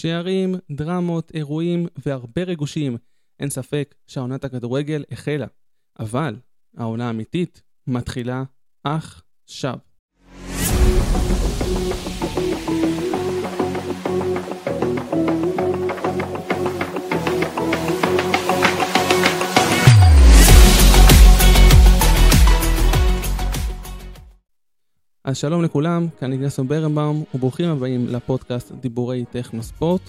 שערים, 0.00 0.54
דרמות, 0.70 1.30
אירועים 1.34 1.86
והרבה 2.06 2.44
ריגושים. 2.44 2.96
אין 3.40 3.50
ספק 3.50 3.94
שהעונת 4.06 4.44
הכדורגל 4.44 5.04
החלה, 5.10 5.46
אבל 5.98 6.36
העונה 6.76 7.06
האמיתית 7.06 7.62
מתחילה 7.86 8.42
עכשיו. 8.84 9.78
אז 25.30 25.36
שלום 25.36 25.62
לכולם, 25.62 26.06
כאן 26.20 26.32
איגנסון 26.32 26.68
ברנבאום, 26.68 27.24
וברוכים 27.34 27.68
הבאים 27.68 28.08
לפודקאסט 28.08 28.72
דיבורי 28.72 29.24
טכנו 29.30 29.62
ספורט. 29.62 30.00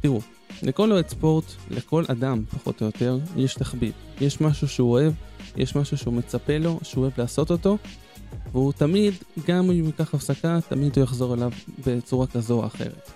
תראו, 0.00 0.20
לכל 0.62 0.92
אוהד 0.92 1.08
ספורט, 1.08 1.44
לכל 1.70 2.04
אדם 2.08 2.44
פחות 2.44 2.80
או 2.80 2.86
יותר, 2.86 3.18
יש 3.36 3.54
תחביב. 3.54 3.92
יש 4.20 4.40
משהו 4.40 4.68
שהוא 4.68 4.90
אוהב, 4.90 5.12
יש 5.56 5.76
משהו 5.76 5.96
שהוא 5.96 6.14
מצפה 6.14 6.58
לו, 6.58 6.78
שהוא 6.82 7.02
אוהב 7.02 7.12
לעשות 7.18 7.50
אותו, 7.50 7.78
והוא 8.52 8.72
תמיד, 8.72 9.14
גם 9.46 9.70
אם 9.70 9.84
ייקח 9.86 10.14
הפסקה, 10.14 10.58
תמיד 10.68 10.96
הוא 10.96 11.04
יחזור 11.04 11.34
אליו 11.34 11.50
בצורה 11.86 12.26
כזו 12.26 12.60
או 12.60 12.66
אחרת. 12.66 13.10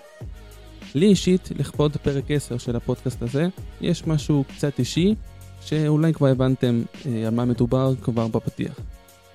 לי 0.95 1.05
אישית, 1.05 1.49
לכבוד 1.59 1.97
פרק 1.97 2.31
10 2.31 2.57
של 2.57 2.75
הפודקאסט 2.75 3.21
הזה, 3.21 3.47
יש 3.81 4.07
משהו 4.07 4.43
קצת 4.55 4.79
אישי, 4.79 5.15
שאולי 5.61 6.13
כבר 6.13 6.27
הבנתם 6.27 6.81
אה, 7.05 7.27
על 7.27 7.33
מה 7.33 7.45
מדובר 7.45 7.93
כבר 8.01 8.27
בפתיח. 8.27 8.79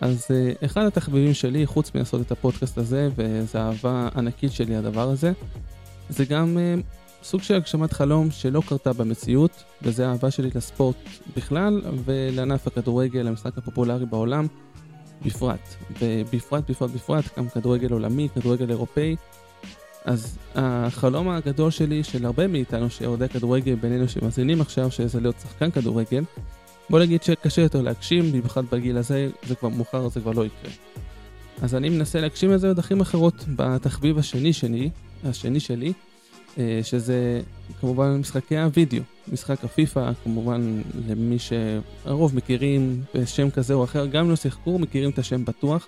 אז 0.00 0.24
uh, 0.24 0.64
אחד 0.64 0.86
התחביבים 0.86 1.34
שלי, 1.34 1.66
חוץ 1.66 1.95
מלעשות 1.95 2.20
את 2.20 2.32
הפודקאסט 2.32 2.78
הזה, 2.78 3.09
וזו 3.16 3.59
אהבה 3.59 4.09
ענקית 4.16 4.52
שלי 4.52 4.77
הדבר 4.77 5.09
הזה, 5.09 5.32
זה 6.09 6.24
גם 6.24 6.56
uh, 6.56 6.82
סוג 7.23 7.42
של 7.42 7.54
הגשמת 7.54 7.92
חלום 7.92 8.30
שלא 8.30 8.62
קרתה 8.68 8.92
במציאות, 8.92 9.64
וזה 9.82 10.09
האהבה 10.09 10.30
שלי 10.30 10.51
לספורט 10.54 10.96
בכלל, 11.37 11.82
ולענף 12.04 12.66
הכדורגל, 12.66 13.29
המשחק 13.29 13.59
הפופולרי 13.59 14.06
בעולם, 14.06 14.46
בפרט. 15.24 15.74
ובפרט, 16.01 16.71
בפרט, 16.71 16.90
בפרט, 16.90 17.24
גם 17.38 17.49
כדורגל 17.49 17.93
עולמי, 17.93 18.28
כדורגל 18.34 18.71
אירופאי. 18.71 19.16
אז 20.04 20.38
החלום 20.54 21.28
הגדול 21.28 21.71
שלי, 21.71 22.04
של 22.04 22.26
הרבה 22.26 22.46
מאיתנו 22.46 22.90
שאוהדי 22.90 23.28
כדורגל 23.28 23.74
בינינו 23.74 24.09
שמאזינים 24.09 24.60
עכשיו, 24.60 24.90
שזה 24.90 25.21
להיות 25.21 25.37
שחקן 25.43 25.71
כדורגל, 25.71 26.24
בוא 26.90 27.01
נגיד 27.01 27.23
שקשה 27.23 27.62
יותר 27.62 27.82
להגשים, 27.82 28.32
במיוחד 28.32 28.62
בגיל 28.73 28.96
הזה, 28.96 29.29
זה 29.46 29.54
כבר 29.54 29.68
מאוחר, 29.68 30.09
זה 30.09 30.20
כבר 30.20 30.32
לא 30.32 30.46
יקרה. 30.46 30.70
אז 31.62 31.74
אני 31.74 31.88
מנסה 31.88 32.20
להגשים 32.20 32.52
את 32.54 32.60
זה 32.60 32.70
בדרכים 32.70 33.01
אחרות 33.01 33.45
בתחביב 33.56 34.18
השני 34.18 34.52
שלי, 34.52 34.90
השני 35.24 35.60
שלי, 35.60 35.93
אה, 36.59 36.80
שזה 36.82 37.40
כמובן 37.80 38.16
משחקי 38.16 38.59
הוידאו, 38.59 39.02
משחק 39.32 39.65
הפיפא, 39.65 40.10
כמובן 40.24 40.82
למי 41.09 41.37
שהרוב 41.38 42.37
מכירים 42.37 43.02
בשם 43.15 43.50
כזה 43.50 43.74
או 43.74 43.84
אחר, 43.84 44.06
גם 44.06 44.30
לא 44.30 44.37
שיחקו, 44.37 44.78
מכירים 44.78 45.10
את 45.10 45.18
השם 45.18 45.45
בטוח. 45.45 45.87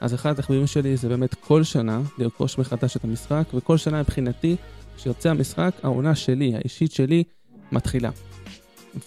אז 0.00 0.14
אחד 0.14 0.30
התחביבים 0.30 0.66
שלי 0.66 0.96
זה 0.96 1.08
באמת 1.08 1.34
כל 1.34 1.64
שנה 1.64 2.00
לרכוש 2.18 2.58
מחדש 2.58 2.96
את 2.96 3.04
המשחק, 3.04 3.44
וכל 3.54 3.76
שנה 3.76 4.00
מבחינתי, 4.00 4.56
כשיוצא 4.96 5.30
המשחק, 5.30 5.74
העונה 5.82 6.14
שלי, 6.14 6.54
האישית 6.54 6.92
שלי, 6.92 7.24
מתחילה. 7.72 8.10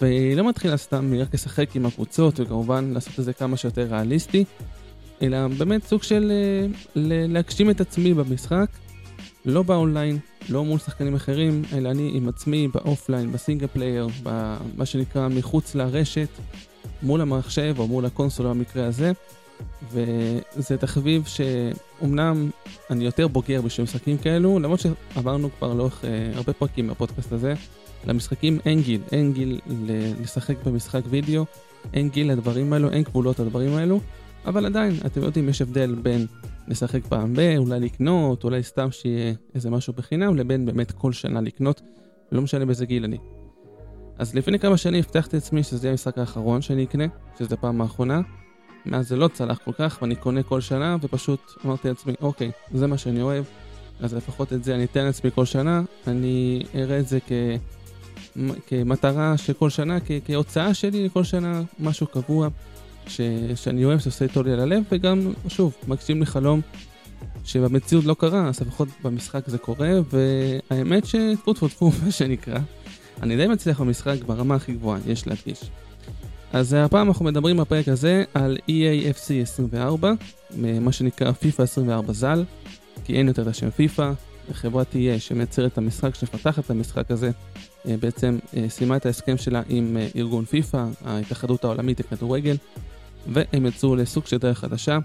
והיא 0.01 0.35
לא 0.35 0.49
מתחילה 0.49 0.77
סתם 0.77 1.13
רק 1.13 1.33
לשחק 1.33 1.75
עם 1.75 1.85
הקבוצות 1.85 2.39
וכמובן 2.39 2.91
לעשות 2.93 3.19
את 3.19 3.25
זה 3.25 3.33
כמה 3.33 3.57
שיותר 3.57 3.87
ריאליסטי, 3.91 4.45
אלא 5.21 5.47
באמת 5.47 5.83
סוג 5.83 6.03
של 6.03 6.31
אה, 6.31 6.67
להגשים 7.27 7.69
את 7.69 7.81
עצמי 7.81 8.13
במשחק, 8.13 8.69
לא 9.45 9.63
באונליין, 9.63 10.17
לא 10.49 10.65
מול 10.65 10.79
שחקנים 10.79 11.15
אחרים, 11.15 11.61
אלא 11.73 11.91
אני 11.91 12.11
עם 12.13 12.29
עצמי 12.29 12.67
ב 12.67 12.74
offline, 12.74 13.31
ב 13.31 13.36
single 13.36 13.67
player, 13.67 14.07
במה 14.23 14.85
שנקרא 14.85 15.27
מחוץ 15.27 15.75
לרשת, 15.75 16.29
מול 17.03 17.21
המחשב 17.21 17.75
או 17.77 17.87
מול 17.87 18.05
הקונסולה 18.05 18.49
במקרה 18.49 18.85
הזה. 18.85 19.11
וזה 19.91 20.77
תחביב 20.79 21.25
שאומנם 21.25 22.49
אני 22.89 23.05
יותר 23.05 23.27
בוגר 23.27 23.61
בשביל 23.61 23.83
משחקים 23.83 24.17
כאלו, 24.17 24.59
למרות 24.59 24.79
שעברנו 24.79 25.49
כבר 25.57 25.73
לאורך 25.73 26.05
אה, 26.05 26.31
הרבה 26.35 26.53
פרקים 26.53 26.87
בפודקאסט 26.87 27.31
הזה, 27.31 27.53
למשחקים 28.05 28.59
אין 28.65 28.81
גיל, 28.81 29.01
אין 29.11 29.33
גיל 29.33 29.59
לשחק 30.21 30.55
במשחק 30.65 31.01
וידאו, 31.09 31.45
אין 31.93 32.09
גיל 32.09 32.31
לדברים 32.31 32.73
האלו, 32.73 32.91
אין 32.91 33.03
גבולות 33.03 33.39
לדברים 33.39 33.73
האלו, 33.73 33.99
אבל 34.45 34.65
עדיין, 34.65 34.93
אתם 35.05 35.21
יודעים, 35.21 35.49
יש 35.49 35.61
הבדל 35.61 35.95
בין 35.95 36.25
לשחק 36.67 37.05
פעם 37.05 37.33
ב, 37.33 37.39
אולי 37.57 37.79
לקנות, 37.79 38.43
אולי 38.43 38.63
סתם 38.63 38.91
שיהיה 38.91 39.33
איזה 39.55 39.69
משהו 39.69 39.93
בחינם, 39.93 40.35
לבין 40.35 40.65
באמת 40.65 40.91
כל 40.91 41.13
שנה 41.13 41.41
לקנות, 41.41 41.81
לא 42.31 42.41
משנה 42.41 42.65
באיזה 42.65 42.85
גיל 42.85 43.03
אני. 43.03 43.17
אז 44.17 44.35
לפני 44.35 44.59
כמה 44.59 44.77
שנים 44.77 44.99
הבטחתי 44.99 45.35
לעצמי 45.35 45.63
שזה 45.63 45.87
יהיה 45.87 45.91
המשחק 45.91 46.17
האחרון 46.17 46.61
שאני 46.61 46.83
אקנה, 46.83 47.05
שזה 47.39 47.55
הפעם 47.55 47.81
האחרונה. 47.81 48.21
מאז 48.85 49.07
זה 49.07 49.15
לא 49.15 49.27
צלח 49.27 49.59
כל 49.65 49.71
כך, 49.71 49.99
ואני 50.01 50.15
קונה 50.15 50.43
כל 50.43 50.61
שנה, 50.61 50.97
ופשוט 51.01 51.39
אמרתי 51.65 51.87
לעצמי, 51.87 52.13
אוקיי, 52.21 52.51
זה 52.73 52.87
מה 52.87 52.97
שאני 52.97 53.21
אוהב, 53.21 53.43
אז 53.99 54.13
לפחות 54.13 54.53
את 54.53 54.63
זה 54.63 54.75
אני 54.75 54.83
אתן 54.83 55.05
לעצמי 55.05 55.31
כל 55.31 55.45
שנה, 55.45 55.81
אני 56.07 56.63
אראה 56.75 56.99
את 56.99 57.07
זה 57.07 57.19
כ... 57.19 57.31
כמטרה 58.67 59.37
שכל 59.37 59.69
שנה, 59.69 59.99
כ- 59.99 60.11
כהוצאה 60.25 60.73
שלי 60.73 61.09
כל 61.13 61.23
שנה, 61.23 61.61
משהו 61.79 62.07
קבוע 62.07 62.47
ש- 63.07 63.21
שאני 63.55 63.85
אוהב, 63.85 63.99
שעושה 63.99 64.27
טוב 64.27 64.45
לי 64.47 64.53
על 64.53 64.59
הלב, 64.59 64.83
וגם, 64.91 65.33
שוב, 65.47 65.73
מגשים 65.87 66.19
לי 66.19 66.25
חלום 66.25 66.61
שבמציאות 67.43 68.05
לא 68.05 68.13
קרה, 68.13 68.47
אז 68.47 68.61
לפחות 68.61 68.87
במשחק 69.03 69.43
זה 69.47 69.57
קורה, 69.57 69.91
והאמת 70.11 71.05
שטפו 71.05 71.53
טפו 71.53 71.67
טפו, 71.67 71.91
מה 72.05 72.11
שנקרא, 72.11 72.59
אני 73.21 73.37
די 73.37 73.47
מצליח 73.47 73.81
במשחק 73.81 74.23
ברמה 74.25 74.55
הכי 74.55 74.73
גבוהה, 74.73 74.99
יש 75.07 75.27
להדגיש. 75.27 75.59
אז 76.53 76.73
הפעם 76.73 77.07
אנחנו 77.07 77.25
מדברים 77.25 77.57
בפרק 77.57 77.87
הזה 77.87 78.23
על 78.33 78.57
EAFC 78.69 79.33
24, 79.41 80.13
מה 80.57 80.91
שנקרא 80.91 81.31
FIFA 81.31 81.63
24 81.63 82.13
ז"ל, 82.13 82.43
כי 83.05 83.13
אין 83.13 83.27
יותר 83.27 83.41
את 83.41 83.47
השם 83.47 83.67
FIFA, 83.67 84.01
חברת 84.51 84.93
EA 84.93 85.19
שמייצרת 85.19 85.71
את 85.71 85.77
המשחק, 85.77 86.15
שמפתחת 86.15 86.65
את 86.65 86.69
המשחק 86.69 87.11
הזה, 87.11 87.31
אה, 87.87 87.95
בעצם 87.99 88.37
אה, 88.57 88.69
סיימה 88.69 88.97
את 88.97 89.05
ההסכם 89.05 89.37
שלה 89.37 89.61
עם 89.69 89.97
אה, 89.97 90.07
ארגון 90.15 90.45
פיפ"א, 90.45 90.85
ההתאחדות 91.05 91.63
העולמית 91.63 91.99
לכדורגל, 91.99 92.55
והם 93.27 93.65
יצאו 93.65 93.95
לסוג 93.95 94.25
של 94.25 94.37
דרך 94.37 94.59
חדשה, 94.59 94.97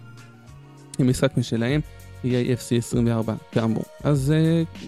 עם 0.99 1.09
משחק 1.09 1.37
משלהם, 1.37 1.81
EAFC 2.25 2.79
24 2.79 3.35
כאמור. 3.53 3.85
אז 4.05 4.35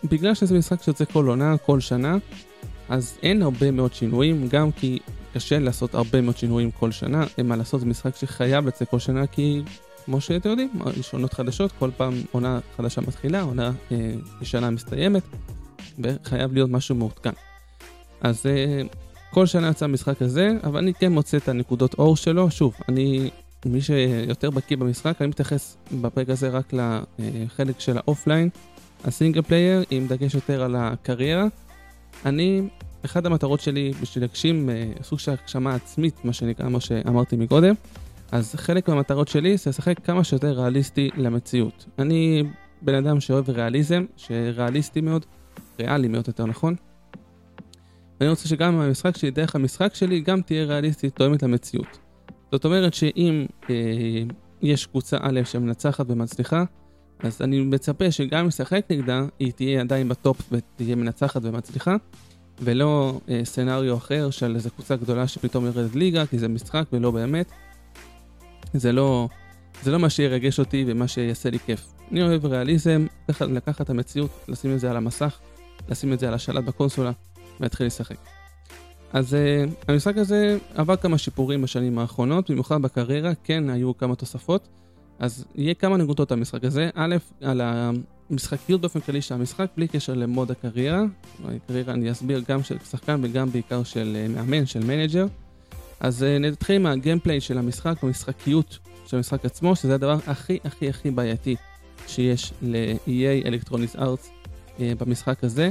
בגלל 0.04 0.34
שזה 0.34 0.58
משחק 0.58 0.82
שיוצא 0.82 1.04
כל 1.04 1.28
עונה, 1.28 1.58
כל 1.58 1.80
שנה, 1.80 2.16
אז 2.88 3.18
אין 3.22 3.42
הרבה 3.42 3.70
מאוד 3.70 3.94
שינויים, 3.94 4.48
גם 4.48 4.72
כי 4.72 4.98
קשה 5.34 5.58
לעשות 5.58 5.94
הרבה 5.94 6.20
מאוד 6.20 6.36
שינויים 6.36 6.70
כל 6.70 6.92
שנה, 6.92 7.24
אין 7.38 7.48
מה 7.48 7.56
לעשות, 7.56 7.80
זה 7.80 7.86
משחק 7.86 8.16
שחייב 8.16 8.66
לצאת 8.66 8.88
כל 8.88 8.98
שנה, 8.98 9.26
כי 9.26 9.62
כמו 10.10 10.20
שאתם 10.20 10.50
יודעים, 10.50 10.70
יש 11.00 11.12
עונות 11.12 11.32
חדשות, 11.32 11.72
כל 11.78 11.90
פעם 11.96 12.14
עונה 12.30 12.60
חדשה 12.76 13.00
מתחילה, 13.00 13.42
עונה 13.42 13.72
אה, 13.92 13.96
שנה 14.42 14.70
מסתיימת, 14.70 15.22
וחייב 15.98 16.52
להיות 16.52 16.70
משהו 16.70 16.94
מעודכן. 16.94 17.30
אז 18.20 18.46
אה, 18.46 18.96
כל 19.30 19.46
שנה 19.46 19.68
יצא 19.68 19.84
המשחק 19.84 20.22
הזה, 20.22 20.52
אבל 20.64 20.78
אני 20.78 20.94
כן 20.94 21.12
מוצא 21.12 21.36
את 21.36 21.48
הנקודות 21.48 21.94
אור 21.94 22.16
שלו. 22.16 22.50
שוב, 22.50 22.74
אני, 22.88 23.30
מי 23.66 23.80
שיותר 23.80 24.50
בקיא 24.50 24.76
במשחק, 24.76 25.16
אני 25.20 25.28
מתייחס 25.28 25.76
בפרק 26.00 26.28
הזה 26.28 26.48
רק 26.48 26.72
לחלק 27.18 27.80
של 27.80 27.96
ה 27.98 28.04
offline, 28.04 28.48
ה 29.04 29.10
single 29.10 29.42
player, 29.42 29.84
עם 29.90 30.06
דגש 30.06 30.34
יותר 30.34 30.62
על 30.62 30.76
הקריירה. 30.78 31.46
אני, 32.26 32.62
אחת 33.04 33.26
המטרות 33.26 33.60
שלי 33.60 33.92
בשביל 34.02 34.24
להגשים 34.24 34.68
אה, 34.68 35.02
סוג 35.02 35.18
של 35.18 35.32
הגשמה 35.32 35.74
עצמית, 35.74 36.24
מה 36.24 36.32
שנקרא, 36.32 36.68
מה 36.68 36.80
שאמרתי 36.80 37.36
מקודם, 37.36 37.74
אז 38.32 38.54
חלק 38.54 38.88
מהמטרות 38.88 39.28
שלי 39.28 39.56
זה 39.56 39.70
לשחק 39.70 39.98
כמה 40.04 40.24
שיותר 40.24 40.60
ריאליסטי 40.60 41.10
למציאות. 41.16 41.86
אני 41.98 42.42
בן 42.82 42.94
אדם 42.94 43.20
שאוהב 43.20 43.50
ריאליזם, 43.50 44.04
שריאליסטי 44.16 45.00
מאוד, 45.00 45.26
ריאלי 45.80 46.08
מאוד 46.08 46.24
יותר 46.28 46.46
נכון. 46.46 46.74
ואני 48.20 48.30
רוצה 48.30 48.48
שגם 48.48 48.80
המשחק 48.80 49.16
שלי, 49.16 49.30
דרך 49.30 49.54
המשחק 49.54 49.94
שלי, 49.94 50.20
גם 50.20 50.40
תהיה 50.40 50.64
ריאליסטית, 50.64 51.16
תואמת 51.16 51.42
למציאות. 51.42 51.98
זאת 52.52 52.64
אומרת 52.64 52.94
שאם 52.94 53.46
אה, 53.70 53.74
יש 54.62 54.86
קבוצה 54.86 55.16
א' 55.20 55.40
שמנצחת 55.44 56.06
ומצליחה, 56.08 56.64
אז 57.20 57.42
אני 57.42 57.60
מצפה 57.60 58.10
שגם 58.10 58.40
אם 58.40 58.46
אשחק 58.46 58.84
נגדה, 58.90 59.24
היא 59.38 59.52
תהיה 59.52 59.80
עדיין 59.80 60.08
בטופ 60.08 60.52
ותהיה 60.52 60.96
מנצחת 60.96 61.40
ומצליחה, 61.44 61.96
ולא 62.60 63.20
אה, 63.28 63.40
סצנריו 63.44 63.96
אחר 63.96 64.30
של 64.30 64.54
איזו 64.54 64.70
קבוצה 64.70 64.96
גדולה 64.96 65.28
שפתאום 65.28 65.66
יורדת 65.66 65.94
ליגה, 65.94 66.26
כי 66.26 66.38
זה 66.38 66.48
משחק 66.48 66.84
ולא 66.92 67.10
באמת. 67.10 67.52
זה 68.74 68.92
לא, 68.92 69.28
זה 69.82 69.90
לא 69.90 69.98
מה 69.98 70.10
שירגש 70.10 70.58
אותי 70.58 70.84
ומה 70.86 71.08
שיעשה 71.08 71.50
לי 71.50 71.58
כיף. 71.58 71.92
אני 72.12 72.22
אוהב 72.22 72.46
ריאליזם, 72.46 73.06
לקחת 73.40 73.80
את 73.80 73.90
המציאות, 73.90 74.30
לשים 74.48 74.74
את 74.74 74.80
זה 74.80 74.90
על 74.90 74.96
המסך, 74.96 75.38
לשים 75.88 76.12
את 76.12 76.18
זה 76.18 76.28
על 76.28 76.34
השלט 76.34 76.64
בקונסולה, 76.64 77.12
ולהתחיל 77.60 77.86
לשחק. 77.86 78.16
אז 79.12 79.34
אה, 79.34 79.70
המשחק 79.88 80.16
הזה 80.16 80.58
עבר 80.74 80.96
כמה 80.96 81.18
שיפורים 81.18 81.62
בשנים 81.62 81.98
האחרונות, 81.98 82.50
במיוחד 82.50 82.82
בקריירה, 82.82 83.32
כן 83.44 83.70
היו 83.70 83.96
כמה 83.96 84.14
תוספות, 84.14 84.68
אז 85.18 85.44
יהיה 85.54 85.74
כמה 85.74 85.96
נקודות 85.96 86.32
המשחק 86.32 86.64
הזה. 86.64 86.90
א', 86.94 87.16
על 87.40 87.60
המשחקיות 88.30 88.80
באופן 88.80 89.00
כללי 89.00 89.22
של 89.22 89.34
המשחק, 89.34 89.66
בלי 89.76 89.88
קשר 89.88 90.14
ל 90.14 90.22
mode 90.22 90.50
הקריירה. 90.50 91.02
הקריירה 91.44 91.94
אני 91.94 92.10
אסביר 92.10 92.42
גם 92.48 92.62
של 92.62 92.76
שחקן 92.90 93.20
וגם 93.22 93.50
בעיקר 93.50 93.82
של 93.82 94.16
אה, 94.16 94.28
מאמן, 94.28 94.66
של 94.66 94.84
manager. 94.84 95.26
אז 96.00 96.22
אה, 96.22 96.38
נתחיל 96.38 96.76
עם 96.76 96.86
הגיימפליי 96.86 97.40
של 97.40 97.58
המשחק, 97.58 98.04
המשחקיות 98.04 98.78
של 99.06 99.16
המשחק 99.16 99.44
עצמו, 99.44 99.76
שזה 99.76 99.94
הדבר 99.94 100.18
הכי 100.26 100.58
הכי 100.64 100.88
הכי 100.88 101.10
בעייתי 101.10 101.56
שיש 102.06 102.52
ל-EA 102.62 103.46
אלקטרוניס 103.46 103.96
ארץ 103.96 104.30
במשחק 104.78 105.44
הזה. 105.44 105.70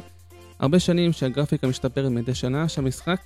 הרבה 0.59 0.79
שנים 0.79 1.13
שהגרפיקה 1.13 1.67
משתפרת 1.67 2.11
מדי 2.11 2.35
שנה, 2.35 2.67
שהמשחק, 2.67 3.19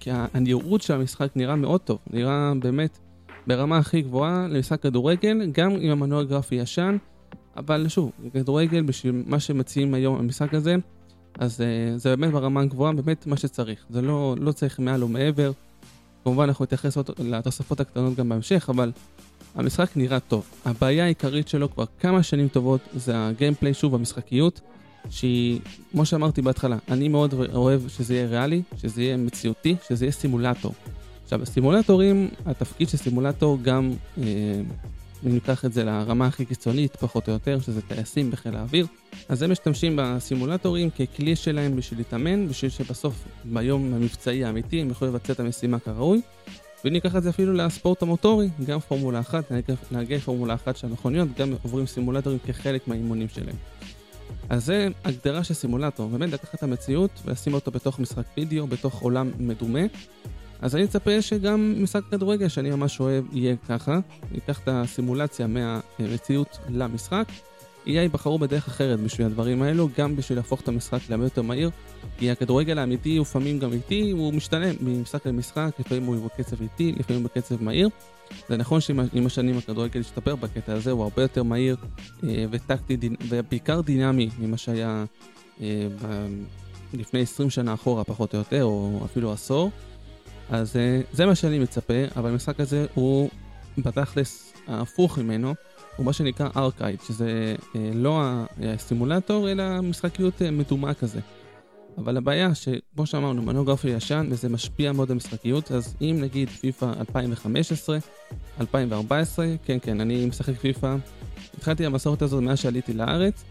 כי 0.00 0.10
הנראות 0.34 0.82
של 0.82 0.94
המשחק 0.94 1.28
נראה 1.36 1.56
מאוד 1.56 1.80
טוב, 1.80 1.98
נראה 2.10 2.52
באמת 2.58 2.98
ברמה 3.46 3.78
הכי 3.78 4.02
גבוהה 4.02 4.46
למשחק 4.48 4.82
כדורגל, 4.82 5.50
גם 5.52 5.70
עם 5.70 5.90
המנוע 5.90 6.22
גרפי 6.22 6.54
ישן, 6.54 6.96
אבל 7.56 7.88
שוב, 7.88 8.12
כדורגל 8.32 8.82
בשביל 8.82 9.22
מה 9.26 9.40
שמציעים 9.40 9.94
היום 9.94 10.18
במשחק 10.18 10.54
הזה, 10.54 10.76
אז 11.38 11.60
uh, 11.60 11.98
זה 11.98 12.16
באמת 12.16 12.32
ברמה 12.32 12.60
הגבוהה, 12.60 12.92
באמת 12.92 13.26
מה 13.26 13.36
שצריך, 13.36 13.84
זה 13.90 14.02
לא, 14.02 14.34
לא 14.38 14.52
צריך 14.52 14.78
מעל 14.78 15.02
או 15.02 15.08
מעבר. 15.08 15.52
כמובן 16.24 16.44
אנחנו 16.44 16.64
נתייחס 16.64 16.96
לתוספות 17.18 17.80
הקטנות 17.80 18.14
גם 18.14 18.28
בהמשך, 18.28 18.66
אבל 18.68 18.92
המשחק 19.54 19.96
נראה 19.96 20.20
טוב. 20.20 20.44
הבעיה 20.64 21.04
העיקרית 21.04 21.48
שלו 21.48 21.70
כבר 21.70 21.84
כמה 22.00 22.22
שנים 22.22 22.48
טובות 22.48 22.80
זה 22.94 23.12
הגיימפליי, 23.16 23.74
שוב, 23.74 23.94
המשחקיות. 23.94 24.60
שהיא, 25.10 25.60
כמו 25.92 26.06
שאמרתי 26.06 26.42
בהתחלה, 26.42 26.76
אני 26.88 27.08
מאוד 27.08 27.34
אוהב 27.54 27.88
שזה 27.88 28.14
יהיה 28.14 28.26
ריאלי, 28.26 28.62
שזה 28.76 29.02
יהיה 29.02 29.16
מציאותי, 29.16 29.76
שזה 29.88 30.04
יהיה 30.04 30.12
סימולטור. 30.12 30.74
עכשיו, 31.24 31.42
הסימולטורים, 31.42 32.28
התפקיד 32.46 32.88
של 32.88 32.96
סימולטור 32.96 33.58
גם, 33.62 33.92
אה, 34.18 34.24
אם 35.26 35.32
ניקח 35.32 35.64
את 35.64 35.72
זה 35.72 35.84
לרמה 35.84 36.26
הכי 36.26 36.44
קיצונית, 36.44 36.96
פחות 36.96 37.28
או 37.28 37.32
יותר, 37.32 37.60
שזה 37.60 37.82
טייסים 37.82 38.30
בחיל 38.30 38.56
האוויר, 38.56 38.86
אז 39.28 39.42
הם 39.42 39.52
משתמשים 39.52 39.98
בסימולטורים 40.02 40.90
ככלי 40.90 41.36
שלהם 41.36 41.76
בשביל 41.76 42.00
להתאמן, 42.00 42.48
בשביל 42.48 42.70
שבסוף, 42.70 43.24
ביום 43.44 43.94
המבצעי 43.94 44.44
האמיתי, 44.44 44.80
הם 44.80 44.88
יוכלו 44.88 45.08
לבצע 45.08 45.32
את 45.32 45.40
המשימה 45.40 45.78
כראוי. 45.78 46.20
ואם 46.84 46.92
ניקח 46.92 47.16
את 47.16 47.22
זה 47.22 47.30
אפילו 47.30 47.52
לספורט 47.52 48.02
המוטורי, 48.02 48.48
גם 48.66 48.80
פורמולה 48.80 49.20
1, 49.20 49.52
נהגי 49.90 50.18
פורמולה 50.18 50.54
1 50.54 50.76
של 50.76 50.86
המכוניות, 50.86 51.28
גם 51.38 51.52
עוברים 51.62 51.86
סימולטורים 51.86 52.38
כחלק 52.46 52.88
מהאימונים 52.88 53.28
שלהם. 53.28 53.56
אז 54.48 54.64
זה 54.64 54.88
הגדרה 55.04 55.44
של 55.44 55.54
סימולטור, 55.54 56.08
באמת 56.08 56.32
לקחת 56.32 56.54
את 56.54 56.62
המציאות 56.62 57.10
ולשים 57.24 57.54
אותו 57.54 57.70
בתוך 57.70 58.00
משחק 58.00 58.24
וידאו, 58.36 58.66
בתוך 58.66 59.02
עולם 59.02 59.30
מדומה. 59.38 59.80
אז 60.60 60.74
אני 60.74 60.84
מצפה 60.84 61.22
שגם 61.22 61.74
משחק 61.82 62.02
כדורגל 62.10 62.48
שאני 62.48 62.70
ממש 62.70 63.00
אוהב 63.00 63.24
יהיה 63.32 63.56
ככה, 63.68 63.98
ניקח 64.32 64.60
את 64.60 64.68
הסימולציה 64.68 65.46
מהמציאות 65.46 66.58
למשחק. 66.68 67.24
EA 67.86 68.12
בחרו 68.12 68.38
בדרך 68.38 68.68
אחרת 68.68 69.00
בשביל 69.00 69.26
הדברים 69.26 69.62
האלו, 69.62 69.88
גם 69.98 70.16
בשביל 70.16 70.38
להפוך 70.38 70.60
את 70.60 70.68
המשחק 70.68 70.98
להרבה 71.08 71.26
יותר 71.26 71.42
מהיר, 71.42 71.70
כי 72.18 72.30
הכדורגל 72.30 72.78
האמיתי 72.78 73.16
הוא 73.16 73.22
לפעמים 73.22 73.58
גם 73.58 73.72
איטי, 73.72 74.10
הוא 74.10 74.34
משתנה 74.34 74.66
ממשחק 74.80 75.26
למשחק, 75.26 75.70
לפעמים 75.78 76.04
הוא 76.04 76.16
בקצב 76.26 76.62
איטי, 76.62 76.92
לפעמים 76.98 77.24
בקצב 77.24 77.62
מהיר. 77.62 77.88
זה 78.48 78.56
נכון 78.56 78.80
שעם 78.80 79.26
השנים 79.26 79.58
הכדורגל 79.58 80.00
השתפר 80.00 80.36
בקטע 80.36 80.72
הזה, 80.72 80.90
הוא 80.90 81.02
הרבה 81.02 81.22
יותר 81.22 81.42
מהיר 81.42 81.76
אה, 82.24 82.44
וטקטי 82.50 82.98
ובעיקר 83.28 83.80
דינמי 83.80 84.28
ממה 84.38 84.56
שהיה 84.56 85.04
אה, 85.60 85.86
לפני 86.94 87.20
20 87.20 87.50
שנה 87.50 87.74
אחורה 87.74 88.04
פחות 88.04 88.34
או 88.34 88.38
יותר, 88.38 88.64
או 88.64 89.00
אפילו 89.04 89.32
עשור. 89.32 89.70
אז 90.50 90.76
אה, 90.76 91.00
זה 91.12 91.26
מה 91.26 91.34
שאני 91.34 91.58
מצפה, 91.58 91.94
אבל 92.16 92.30
המשחק 92.30 92.60
הזה 92.60 92.86
הוא 92.94 93.30
בתכלס 93.78 94.52
ההפוך 94.66 95.18
ממנו, 95.18 95.54
הוא 95.96 96.06
מה 96.06 96.12
שנקרא 96.12 96.48
ארכייד, 96.56 97.00
שזה 97.06 97.54
לא 97.94 98.22
הסימולטור 98.62 99.50
אלא 99.50 99.80
משחקיות 99.80 100.42
מדומה 100.42 100.94
כזה. 100.94 101.20
אבל 101.98 102.16
הבעיה 102.16 102.54
שכמו 102.54 103.06
שאמרנו, 103.06 103.42
מנוע 103.42 103.64
גרפי 103.64 103.88
ישן 103.88 104.26
וזה 104.30 104.48
משפיע 104.48 104.92
מאוד 104.92 105.10
על 105.10 105.16
משחקיות, 105.16 105.72
אז 105.72 105.96
אם 106.00 106.16
נגיד 106.20 106.48
פיפא 106.48 106.92
2015, 107.00 107.98
2014, 108.60 109.46
כן 109.64 109.78
כן, 109.82 110.00
אני 110.00 110.26
משחק 110.26 110.54
פיפא, 110.58 110.96
התחלתי 111.58 111.86
המסורת 111.86 112.22
הזאת 112.22 112.42
מאז 112.42 112.58
שעליתי 112.58 112.92
לארץ, 112.92 113.44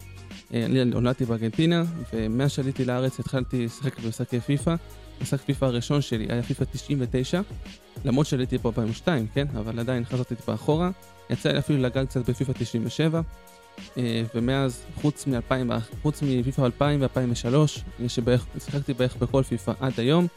אה, 0.54 0.66
אני 0.66 0.86
נולדתי 0.86 1.26
בארגנטינה, 1.26 1.84
ומאז 2.14 2.52
שעליתי 2.52 2.86
לארץ 2.86 3.20
התחלתי 3.20 3.66
לשחק 3.66 4.00
במשחקי 4.00 4.40
פיפא. 4.40 4.76
המשחק 5.20 5.42
פיפא 5.42 5.66
הראשון 5.66 6.02
שלי 6.02 6.28
היה 6.30 6.44
פיפא 6.44 6.66
99, 6.72 7.42
למרות 8.06 8.26
שעליתי 8.26 8.58
פה 8.58 8.70
2002, 8.70 9.28
כן? 9.34 9.48
אבל 9.58 9.80
עדיין 9.80 10.06
חזרתי 10.06 10.36
טיפה 10.36 10.54
אחורה. 10.54 10.90
יצא 11.30 11.52
לי 11.52 11.60
אפילו 11.60 11.80
לגעת 11.80 12.08
קצת 12.08 12.30
בפיפא 12.30 12.54
97, 12.54 13.22
אה, 13.98 14.24
ומאז, 14.36 14.84
חוץ 14.96 15.28
מ-2000, 15.28 15.74
חוץ 16.02 16.22
מפיפ"א 16.22 16.66
2000 16.66 17.02
ו-2003, 17.02 18.08
שיחקתי 18.60 18.94
בערך 18.94 19.16
בכל 19.18 19.44
פיפ"א 19.44 19.74
עד 19.80 19.94
היום, 19.98 20.28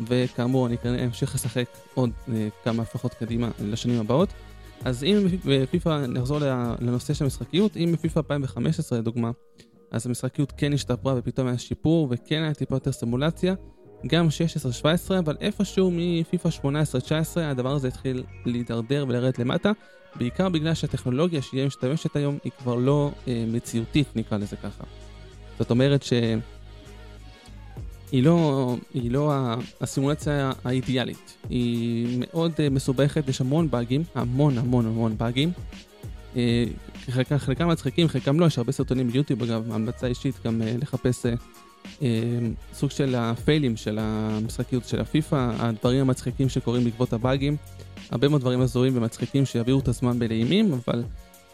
וכאמור, 0.00 0.66
אני 0.66 0.78
כנראה 0.78 1.04
אמשיך 1.04 1.34
לשחק 1.34 1.66
עוד 1.94 2.10
אה, 2.32 2.48
כמה 2.64 2.82
לפחות 2.82 3.14
קדימה 3.14 3.50
לשנים 3.60 4.00
הבאות. 4.00 4.28
אז 4.84 5.04
אם 5.04 5.26
בפיפ"א, 5.44 6.06
נחזור 6.06 6.38
לנושא 6.80 7.14
של 7.14 7.24
המשחקיות, 7.24 7.76
אם 7.76 7.90
בפיפ"א 7.92 8.20
2015 8.20 8.98
לדוגמה, 8.98 9.30
אז 9.90 10.06
המשחקיות 10.06 10.52
כן 10.56 10.72
השתפרה 10.72 11.14
ופתאום 11.16 11.46
היה 11.46 11.58
שיפור 11.58 12.08
וכן 12.10 12.42
היה 12.42 12.54
טיפה 12.54 12.76
יותר 12.76 12.92
סימולציה, 12.92 13.54
גם 14.06 14.28
16-17, 14.82 15.18
אבל 15.18 15.36
איפשהו 15.40 15.90
מפיפ"א 15.94 16.48
18-19 16.48 17.40
הדבר 17.40 17.74
הזה 17.74 17.88
התחיל 17.88 18.22
להידרדר 18.46 19.04
ולרדת 19.08 19.38
למטה, 19.38 19.72
בעיקר 20.16 20.48
בגלל 20.48 20.74
שהטכנולוגיה 20.74 21.42
שהיא 21.42 21.66
משתמשת 21.66 22.16
היום 22.16 22.38
היא 22.44 22.52
כבר 22.58 22.74
לא 22.74 23.10
אה, 23.28 23.44
מציאותית 23.48 24.16
נקרא 24.16 24.38
לזה 24.38 24.56
ככה. 24.56 24.84
זאת 25.58 25.70
אומרת 25.70 26.02
שהיא 26.02 26.40
לא, 28.12 28.76
היא 28.94 29.10
לא 29.10 29.32
הסימולציה 29.80 30.52
האידיאלית, 30.64 31.36
היא 31.48 32.18
מאוד 32.20 32.52
אה, 32.60 32.70
מסובכת, 32.70 33.28
יש 33.28 33.40
המון 33.40 33.70
באגים, 33.70 34.02
המון 34.14 34.58
המון 34.58 34.86
המון 34.86 35.18
באגים. 35.18 35.52
אה, 36.36 36.64
חלקם, 37.38 37.68
מצחיקים, 37.68 38.08
חלקם 38.08 38.40
לא, 38.40 38.46
יש 38.46 38.58
הרבה 38.58 38.72
סרטונים 38.72 39.08
ביוטיוב 39.08 39.42
אגב, 39.42 39.72
המלצה 39.72 40.06
אישית 40.06 40.34
גם 40.44 40.62
אה, 40.62 40.74
לחפש 40.80 41.26
אה, 41.26 41.34
סוג 42.74 42.90
של 42.90 43.14
הפיילים 43.14 43.76
של 43.76 43.98
המשחקיות 44.00 44.84
של 44.88 45.00
הפיפא, 45.00 45.52
הדברים 45.58 46.00
המצחיקים 46.00 46.48
שקורים 46.48 46.84
בעקבות 46.84 47.12
הבאגים. 47.12 47.56
הרבה 48.10 48.28
מאוד 48.28 48.40
דברים 48.40 48.60
הזויים 48.60 48.96
ומצחיקים 48.96 49.46
שיעבירו 49.46 49.80
את 49.80 49.88
הזמן 49.88 50.18
בנעימים, 50.18 50.72
אבל 50.72 51.02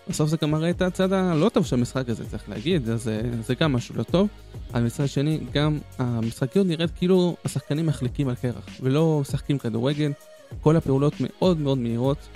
בסוף 0.08 0.30
זה 0.30 0.36
גם 0.42 0.50
מראה 0.50 0.70
את 0.70 0.82
הצד 0.82 1.12
הלא 1.12 1.48
טוב 1.48 1.66
של 1.66 1.76
המשחק 1.76 2.08
הזה, 2.08 2.24
צריך 2.30 2.48
להגיד, 2.48 2.88
אז 2.88 3.02
זה, 3.02 3.22
זה 3.46 3.54
גם 3.54 3.72
משהו 3.72 3.96
לא 3.96 4.02
טוב. 4.02 4.28
אבל 4.74 4.82
מצד 4.82 5.08
שני, 5.08 5.40
גם 5.52 5.78
המשחקיות 5.98 6.66
נראית 6.66 6.90
כאילו 6.96 7.36
השחקנים 7.44 7.86
מחליקים 7.86 8.28
על 8.28 8.34
קרח, 8.34 8.66
ולא 8.80 9.18
משחקים 9.20 9.58
כדורגל. 9.58 10.12
כל 10.60 10.76
הפעולות 10.76 11.12
מאוד 11.20 11.60
מאוד 11.60 11.78
מהירות, 11.78 12.28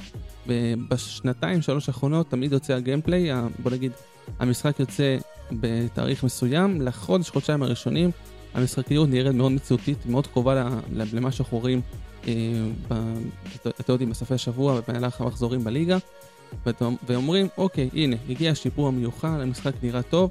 ובשנתיים 0.47 1.63
שלוש 1.63 1.89
האחרונות 1.89 2.31
תמיד 2.31 2.53
יוצא 2.53 2.73
הגיימפליי, 2.73 3.31
בוא 3.59 3.71
נגיד, 3.71 3.93
המשחק 4.39 4.81
יוצא 4.81 5.17
בתאריך 5.61 6.25
מסוים, 6.25 6.81
לחודש, 6.81 7.31
חודשיים 7.31 7.63
הראשונים, 7.63 8.11
המשחקיות 8.55 9.09
נראית 9.09 9.35
מאוד 9.35 9.53
מציאותית, 9.53 10.07
מאוד 10.07 10.27
קרובה 10.27 10.69
למה 10.93 11.33
שאנחנו 11.33 11.59
רואים 11.59 11.81
אה, 12.29 12.33
יודעים, 13.89 14.11
בסופי 14.11 14.35
השבוע 14.35 14.75
ובמהלך 14.79 15.21
המחזורים 15.21 15.65
בליגה, 15.65 15.99
ואומרים, 17.07 17.47
אוקיי, 17.59 17.91
הנה, 17.93 18.17
הגיע 18.29 18.51
השיפור 18.51 18.89
המיוחד, 18.89 19.41
המשחק 19.41 19.73
נראה 19.83 20.03
טוב, 20.03 20.31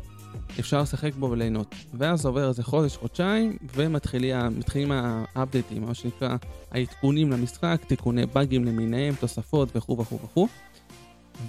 אפשר 0.60 0.82
לשחק 0.82 1.14
בו 1.14 1.30
וליהנות. 1.32 1.76
ואז 1.94 2.26
עובר 2.26 2.48
איזה 2.48 2.64
חודש, 2.64 2.98
חודשיים, 2.98 3.58
ומתחילים 3.76 4.92
האפדייטים, 4.92 5.86
מה 5.86 5.94
שנקרא 5.94 6.36
העדכונים 6.72 7.32
למשחק, 7.32 7.82
תיקוני 7.88 8.26
באגים 8.26 8.66
למיניהם, 8.66 9.14
תוספות 9.20 9.76
וכו' 9.76 9.98
וכו' 9.98 10.20
וכו'. 10.24 10.48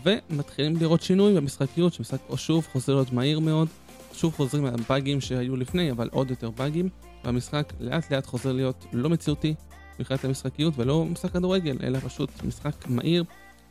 ומתחילים 0.05 0.77
לראות 0.77 1.03
שינוי 1.03 1.35
במשחקיות, 1.35 1.93
שמשחק 1.93 2.19
שוב 2.37 2.67
חוזר 2.73 2.95
להיות 2.95 3.13
מהיר 3.13 3.41
מאוד, 3.41 3.69
שוב 4.13 4.35
חוזרים 4.35 4.67
הבאגים 4.67 5.21
שהיו 5.21 5.57
לפני, 5.57 5.91
אבל 5.91 6.09
עוד 6.13 6.31
יותר 6.31 6.51
באגים, 6.51 6.89
והמשחק 7.25 7.73
לאט 7.81 8.13
לאט 8.13 8.27
חוזר 8.27 8.53
להיות 8.53 8.87
לא 8.93 9.11
מציאותי, 9.11 9.55
מבחינת 10.01 10.25
המשחקיות 10.25 10.75
ולא 10.77 11.05
משחק 11.05 11.31
כדורגל, 11.31 11.77
אלא 11.83 11.99
פשוט 11.99 12.31
משחק 12.45 12.89
מהיר, 12.89 13.25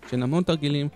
של 0.09 0.23
המון 0.23 0.43
תרגילים, 0.43 0.87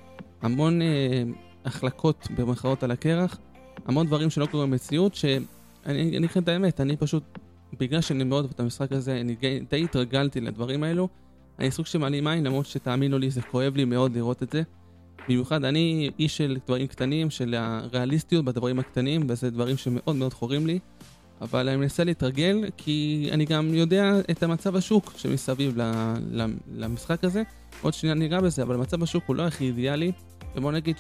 המון 0.42 0.82
אה, 0.82 1.24
החלקות 1.66 2.28
במרכאות 2.38 2.84
על 2.84 2.92
הקרח, 2.92 3.38
המון 3.86 4.08
דברים 4.08 4.30
שלא 4.30 4.46
קורים 4.46 4.72
במציאות, 4.72 5.16
שאני 5.16 6.08
אגיד 6.08 6.22
לכם 6.22 6.44
את 6.44 6.48
האמת, 6.48 6.82
אני 6.82 6.98
פשוט, 6.98 7.24
בגלל 7.80 8.02
שאני 8.02 8.24
מאוד 8.24 8.44
אוהב 8.44 8.54
את 8.54 8.60
המשחק 8.60 8.92
הזה, 8.92 9.22
אני 9.22 9.36
די 9.70 9.84
התרגלתי 9.84 10.42
לדברים 10.42 10.84
האלו, 10.84 11.10
אני 11.60 11.72
סוג 11.72 11.86
של 11.86 12.00
מעלים 12.00 12.28
עין, 12.28 12.44
למרות 12.44 12.66
שתאמינו 12.66 13.18
לי, 13.18 13.30
זה 13.30 13.42
כואב 13.42 13.76
לי 13.76 13.86
מאוד 13.86 14.16
לראות 14.16 14.44
את 14.44 14.52
זה. 14.52 14.62
במיוחד 15.28 15.66
אני 15.66 16.10
איש 16.20 16.38
של 16.38 16.58
דברים 16.66 16.88
קטנים, 16.88 17.30
של 17.30 17.56
הריאליסטיות 17.58 18.46
בדברים 18.46 18.80
הקטנים, 18.80 19.26
וזה 19.28 19.50
דברים 19.50 19.78
שמאוד 19.78 20.16
מאוד 20.16 20.34
חורים 20.34 20.68
לי. 20.68 20.80
אבל 21.42 21.70
אני 21.70 21.78
מנסה 21.78 22.04
להתרגל, 22.04 22.70
כי 22.78 23.30
אני 23.32 23.46
גם 23.46 23.74
יודע 23.74 24.14
את 24.32 24.44
המצב 24.44 24.76
השוק 24.76 25.14
שמסביב 25.18 25.78
למשחק 26.76 27.24
הזה. 27.24 27.44
עוד 27.82 27.94
שנייה 27.94 28.16
ניגע 28.16 28.42
בזה, 28.42 28.64
אבל 28.64 28.76
מצב 28.76 29.04
השוק 29.04 29.24
הוא 29.28 29.36
לא 29.36 29.44
הכי 29.48 29.66
אידיאלי, 29.66 30.12
ובוא 30.56 30.72
נגיד 30.72 30.96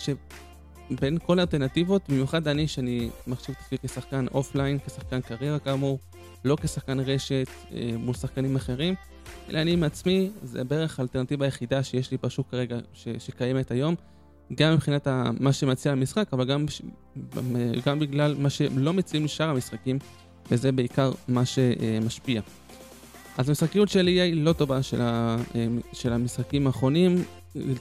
בין 0.89 1.17
כל 1.25 1.39
האלטרנטיבות, 1.39 2.10
במיוחד 2.10 2.48
אני, 2.48 2.67
שאני 2.67 3.10
מחשיב 3.27 3.55
את 3.60 3.65
עצמי 3.65 3.77
כשחקן 3.89 4.25
אופליין, 4.34 4.79
כשחקן 4.86 5.22
קריירה 5.22 5.60
כאמור, 5.60 6.00
לא 6.45 6.57
כשחקן 6.61 6.99
רשת 6.99 7.47
אה, 7.73 7.91
מול 7.97 8.13
שחקנים 8.13 8.55
אחרים, 8.55 8.95
אלא 9.49 9.59
אני 9.59 9.71
עם 9.71 9.83
עצמי, 9.83 10.29
זה 10.43 10.63
בערך 10.63 10.99
האלטרנטיבה 10.99 11.45
היחידה 11.45 11.83
שיש 11.83 12.11
לי 12.11 12.17
בשוק 12.23 12.47
כרגע, 12.51 12.77
ש, 12.93 13.07
שקיימת 13.19 13.71
היום, 13.71 13.95
גם 14.53 14.73
מבחינת 14.73 15.07
ה, 15.07 15.23
מה 15.39 15.53
שמציע 15.53 15.91
למשחק, 15.91 16.27
אבל 16.33 16.45
גם, 16.45 16.65
גם 17.85 17.99
בגלל 17.99 18.35
מה 18.39 18.49
שלא 18.49 18.93
מציעים 18.93 19.25
לשאר 19.25 19.49
המשחקים, 19.49 19.99
וזה 20.51 20.71
בעיקר 20.71 21.11
מה 21.27 21.45
שמשפיע. 21.45 22.41
אז 23.37 23.49
המשחקיות 23.49 23.89
של 23.89 24.07
EA 24.07 24.35
לא 24.35 24.53
טובה 24.53 24.83
של, 24.83 25.01
ה, 25.01 25.37
של 25.93 26.13
המשחקים 26.13 26.67
האחרונים, 26.67 27.23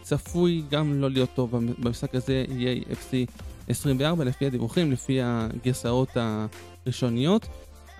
צפוי 0.02 0.62
גם 0.70 1.00
לא 1.00 1.10
להיות 1.10 1.30
טוב 1.34 1.56
במשחק 1.78 2.14
הזה, 2.14 2.44
EA 2.48 2.92
FC 2.92 3.30
24 3.68 4.24
לפי 4.24 4.46
הדיווחים, 4.46 4.92
לפי 4.92 5.18
הגרסאות 5.22 6.08
הראשוניות. 6.86 7.46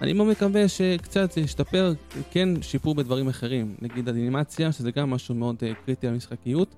אני 0.05 0.13
מאוד 0.13 0.29
מקווה 0.29 0.69
שקצת 0.69 1.33
זה 1.33 1.41
ישתפר, 1.41 1.93
כן 2.31 2.63
שיפור 2.63 2.95
בדברים 2.95 3.29
אחרים, 3.29 3.75
נגיד 3.83 4.09
אנימציה, 4.09 4.73
שזה 4.73 4.91
גם 4.91 5.11
משהו 5.11 5.35
מאוד 5.35 5.57
uh, 5.57 5.85
קריטי 5.87 6.07
למשחקיות. 6.07 6.75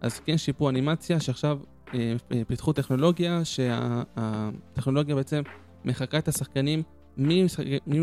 אז 0.00 0.20
כן 0.20 0.38
שיפור 0.38 0.70
אנימציה, 0.70 1.20
שעכשיו 1.20 1.58
uh, 1.86 1.92
פיתחו 2.48 2.72
טכנולוגיה, 2.72 3.44
שהטכנולוגיה 3.44 5.14
בעצם 5.14 5.42
מחקה 5.84 6.18
את 6.18 6.28
השחקנים 6.28 6.82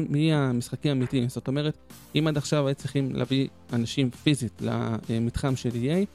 מהמשחקים 0.10 0.89
האמיתיים. 0.91 1.30
זאת 1.30 1.48
אומרת, 1.48 1.77
אם 2.15 2.27
עד 2.27 2.38
עכשיו 2.38 2.68
היו 2.68 2.75
צריכים 2.75 3.15
להביא 3.15 3.48
אנשים 3.74 4.10
פיזית 4.10 4.62
למתחם 5.10 5.56
של 5.56 5.70
EA, 5.70 6.06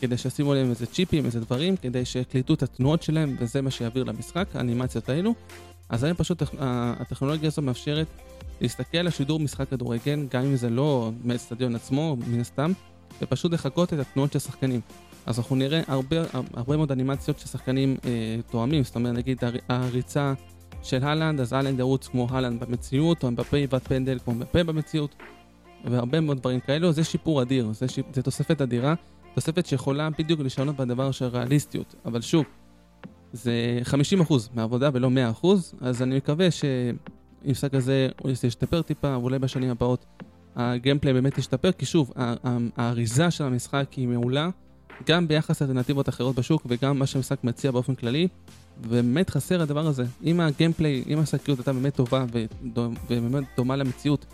כדי 0.00 0.16
שישימו 0.16 0.54
להם 0.54 0.70
איזה 0.70 0.86
צ'יפים, 0.86 1.24
איזה 1.24 1.40
דברים, 1.40 1.76
כדי 1.76 2.04
שיקליטו 2.04 2.54
את 2.54 2.62
התנועות 2.62 3.02
שלהם, 3.02 3.36
וזה 3.40 3.62
מה 3.62 3.70
שיעביר 3.70 4.04
למשחק, 4.04 4.48
האנימציות 4.54 5.08
האלו. 5.08 5.34
אז 5.88 6.04
היום 6.04 6.16
פשוט 6.16 6.42
הטכנולוגיה 6.58 7.46
הזו 7.46 7.62
מאפשרת 7.62 8.06
להסתכל 8.60 8.98
על 8.98 9.10
שידור 9.10 9.40
משחק 9.40 9.68
כדורגל, 9.68 10.26
גם 10.30 10.44
אם 10.44 10.56
זה 10.56 10.70
לא 10.70 11.10
מהאצטדיון 11.24 11.74
עצמו, 11.74 12.16
מן 12.26 12.40
הסתם, 12.40 12.72
ופשוט 13.22 13.52
לחכות 13.52 13.92
את 13.94 13.98
התנועות 13.98 14.32
של 14.32 14.36
השחקנים. 14.36 14.80
אז 15.26 15.38
אנחנו 15.38 15.56
נראה 15.56 15.82
הרבה, 15.86 16.16
הרבה 16.54 16.76
מאוד 16.76 16.92
אנימציות 16.92 17.38
ששחקנים 17.38 17.96
אה, 18.04 18.10
תואמים, 18.50 18.84
זאת 18.84 18.96
אומרת 18.96 19.14
נגיד 19.14 19.38
הריצה 19.68 20.32
של 20.82 21.04
הלנד, 21.04 21.40
אז 21.40 21.52
הלנד 21.52 21.78
ירוץ 21.78 22.08
כמו 22.08 22.26
הלנד 22.30 22.60
במציאות, 22.60 23.22
או 23.22 23.28
אמבפה 23.28 23.58
יבט 23.58 23.88
פנדל 23.88 24.18
כמו 24.24 24.34
אמבפה 24.34 24.64
במציאות, 24.64 25.14
והרבה 25.84 26.20
מאוד 26.20 26.38
דברים 26.38 26.60
כאלו, 26.60 26.92
זה 26.92 27.04
שיפור 27.04 27.42
אדיר, 27.42 27.72
זה, 27.72 27.88
שיפ... 27.88 28.06
זה 28.12 28.22
תוספת 28.22 28.60
אדירה, 28.60 28.94
תוספת 29.34 29.66
שיכולה 29.66 30.08
בדיוק 30.18 30.40
לשנות 30.40 30.76
בדבר 30.76 31.10
של 31.10 31.24
ריאליסטיות, 31.24 31.94
אבל 32.04 32.20
שוב, 32.20 32.44
זה 33.32 33.80
50% 34.28 34.34
מהעבודה 34.54 34.90
ולא 34.92 35.10
100%, 35.42 35.46
אז 35.80 36.02
אני 36.02 36.16
מקווה 36.16 36.48
שהמשחק 36.50 37.74
הזה 37.74 38.08
הוא 38.20 38.30
ישתפר 38.44 38.82
טיפה, 38.82 39.18
ואולי 39.18 39.38
בשנים 39.38 39.70
הבאות 39.70 40.06
הגיימפליי 40.56 41.12
באמת 41.12 41.38
ישתפר, 41.38 41.72
כי 41.72 41.86
שוב, 41.86 42.12
האריזה 42.76 43.30
של 43.30 43.44
המשחק 43.44 43.92
היא 43.92 44.08
מעולה, 44.08 44.48
גם 45.06 45.28
ביחס 45.28 45.62
לאלטרנטיבות 45.62 46.08
אחרות 46.08 46.36
בשוק 46.36 46.66
וגם 46.68 46.98
מה 46.98 47.06
שהמשחק 47.06 47.44
מציע 47.44 47.70
באופן 47.70 47.94
כללי, 47.94 48.28
ובאמת 48.82 49.30
חסר 49.30 49.62
הדבר 49.62 49.86
הזה. 49.86 50.04
אם 50.24 50.40
הגיימפליי, 50.40 51.04
אם 51.08 51.18
השחקיות 51.18 51.58
הייתה 51.58 51.72
באמת 51.72 51.94
טובה 51.94 52.24
ובאמת 52.74 53.44
דומה 53.56 53.76
למציאות, 53.76 54.26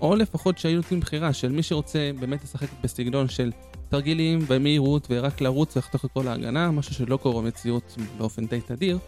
או 0.00 0.16
לפחות 0.16 0.58
שהיו 0.58 0.76
נותנים 0.76 1.00
בחירה 1.00 1.32
של 1.32 1.52
מי 1.52 1.62
שרוצה 1.62 2.10
באמת 2.20 2.44
לשחק 2.44 2.68
בסגנון 2.82 3.28
של 3.28 3.52
תרגילים 3.88 4.44
ומהירות 4.46 5.06
ורק 5.10 5.40
לרוץ 5.40 5.76
ולחתוך 5.76 6.04
את 6.04 6.10
כל 6.12 6.28
ההגנה, 6.28 6.70
משהו 6.70 6.94
שלא 6.94 7.16
קורה 7.16 7.42
במציאות 7.42 7.96
באופן 8.18 8.46
די 8.46 8.60
תדיר, 8.60 8.98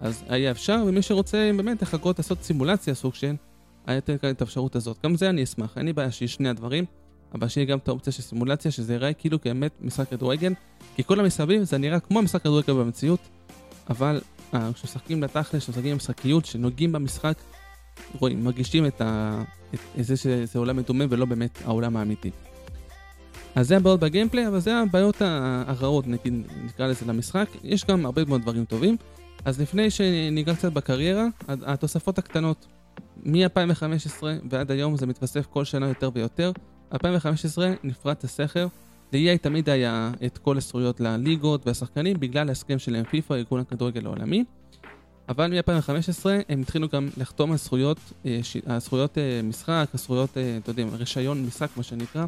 אז 0.00 0.24
היה 0.28 0.50
אפשר, 0.50 0.82
ומי 0.86 1.02
שרוצה 1.02 1.50
באמת 1.56 1.82
לחכות 1.82 2.18
לעשות 2.18 2.42
סימולציה 2.42 2.94
סוג 2.94 3.14
של, 3.14 3.34
היה 3.86 3.94
יותר 3.96 4.18
כאן 4.18 4.30
את 4.30 4.40
האפשרות 4.40 4.76
הזאת. 4.76 4.96
גם 5.04 5.16
זה 5.16 5.30
אני 5.30 5.42
אשמח, 5.42 5.78
אין 5.78 5.86
לי 5.86 5.92
בעיה 5.92 6.10
שיש 6.10 6.34
שני 6.34 6.48
הדברים, 6.48 6.84
אבל 7.34 7.48
שיהיה 7.48 7.66
גם 7.66 7.78
את 7.78 7.88
האופציה 7.88 8.12
של 8.12 8.22
סימולציה, 8.22 8.70
שזה 8.70 8.92
ייראה 8.92 9.12
כאילו 9.12 9.38
באמת 9.44 9.72
משחק 9.80 10.08
כדורגל, 10.08 10.52
כי 10.96 11.04
כל 11.04 11.20
המסביב 11.20 11.62
זה 11.62 11.78
נראה 11.78 12.00
כמו 12.00 12.22
משחק 12.22 12.42
כדורגל 12.42 12.72
במציאות, 12.72 13.20
אבל 13.90 14.20
אה, 14.54 14.72
כשמשחקים 14.72 15.22
לתכל'ס, 15.22 15.62
כשמשחקים 15.62 15.92
במשחקיות, 15.92 16.44
שנוגעים 16.44 16.92
במשחק, 16.92 17.34
רואים, 18.20 18.44
מרגישים 18.44 18.86
את, 18.86 19.00
ה... 19.00 19.42
את 19.74 20.04
זה 20.04 20.16
שזה 20.16 20.58
עולם 20.58 20.76
מדומה 20.76 21.04
ולא 21.10 21.24
באמת 21.24 21.58
העולם 21.64 21.96
האמיתי. 21.96 22.30
אז 23.54 23.68
זה 23.68 23.76
הבעיות 23.76 24.00
בגיימפליי, 24.00 24.48
אבל 24.48 24.60
זה 24.60 24.76
הבעיות 24.76 25.22
הרעות, 25.66 26.06
נגיד, 26.06 26.34
נקרא 26.64 26.86
לזה 26.86 27.06
למשחק. 27.06 27.48
יש 27.64 27.84
גם 27.84 28.06
הרבה 28.06 28.24
מאוד 28.24 28.42
דברים 28.42 28.64
טובים. 28.64 28.96
אז 29.44 29.60
לפני 29.60 29.90
שניגע 29.90 30.54
קצת 30.54 30.72
בקריירה, 30.72 31.26
התוספות 31.48 32.18
הקטנות, 32.18 32.66
מ-2015 33.24 34.22
ועד 34.50 34.70
היום 34.70 34.96
זה 34.96 35.06
מתווסף 35.06 35.46
כל 35.46 35.64
שנה 35.64 35.88
יותר 35.88 36.10
ויותר. 36.14 36.52
2015 36.92 37.72
נפרץ 37.84 38.24
הסכר, 38.24 38.66
ל-EA 39.12 39.38
תמיד 39.38 39.68
היה 39.68 40.10
את 40.26 40.38
כל 40.38 40.56
הזכויות 40.56 41.00
לליגות 41.00 41.66
והשחקנים 41.66 42.20
בגלל 42.20 42.48
ההסכם 42.48 42.78
שלהם 42.78 43.04
פיפ"א, 43.04 43.34
ארגון 43.34 43.60
הכדורגל 43.60 44.06
העולמי. 44.06 44.44
אבל 45.28 45.52
מ-2015 45.54 46.26
הם 46.48 46.60
התחילו 46.60 46.88
גם 46.88 47.08
לחתום 47.16 47.50
על 47.50 47.56
זכויות, 47.56 47.98
אה, 48.26 48.78
זכויות 48.78 49.18
אה, 49.18 49.40
משחק, 49.44 49.88
זכויות, 49.94 50.36
אה, 50.36 50.58
אתה 50.62 50.70
יודע, 50.70 50.84
רישיון 50.92 51.46
משחק 51.46 51.68
מה 51.76 51.82
שנקרא, 51.82 52.24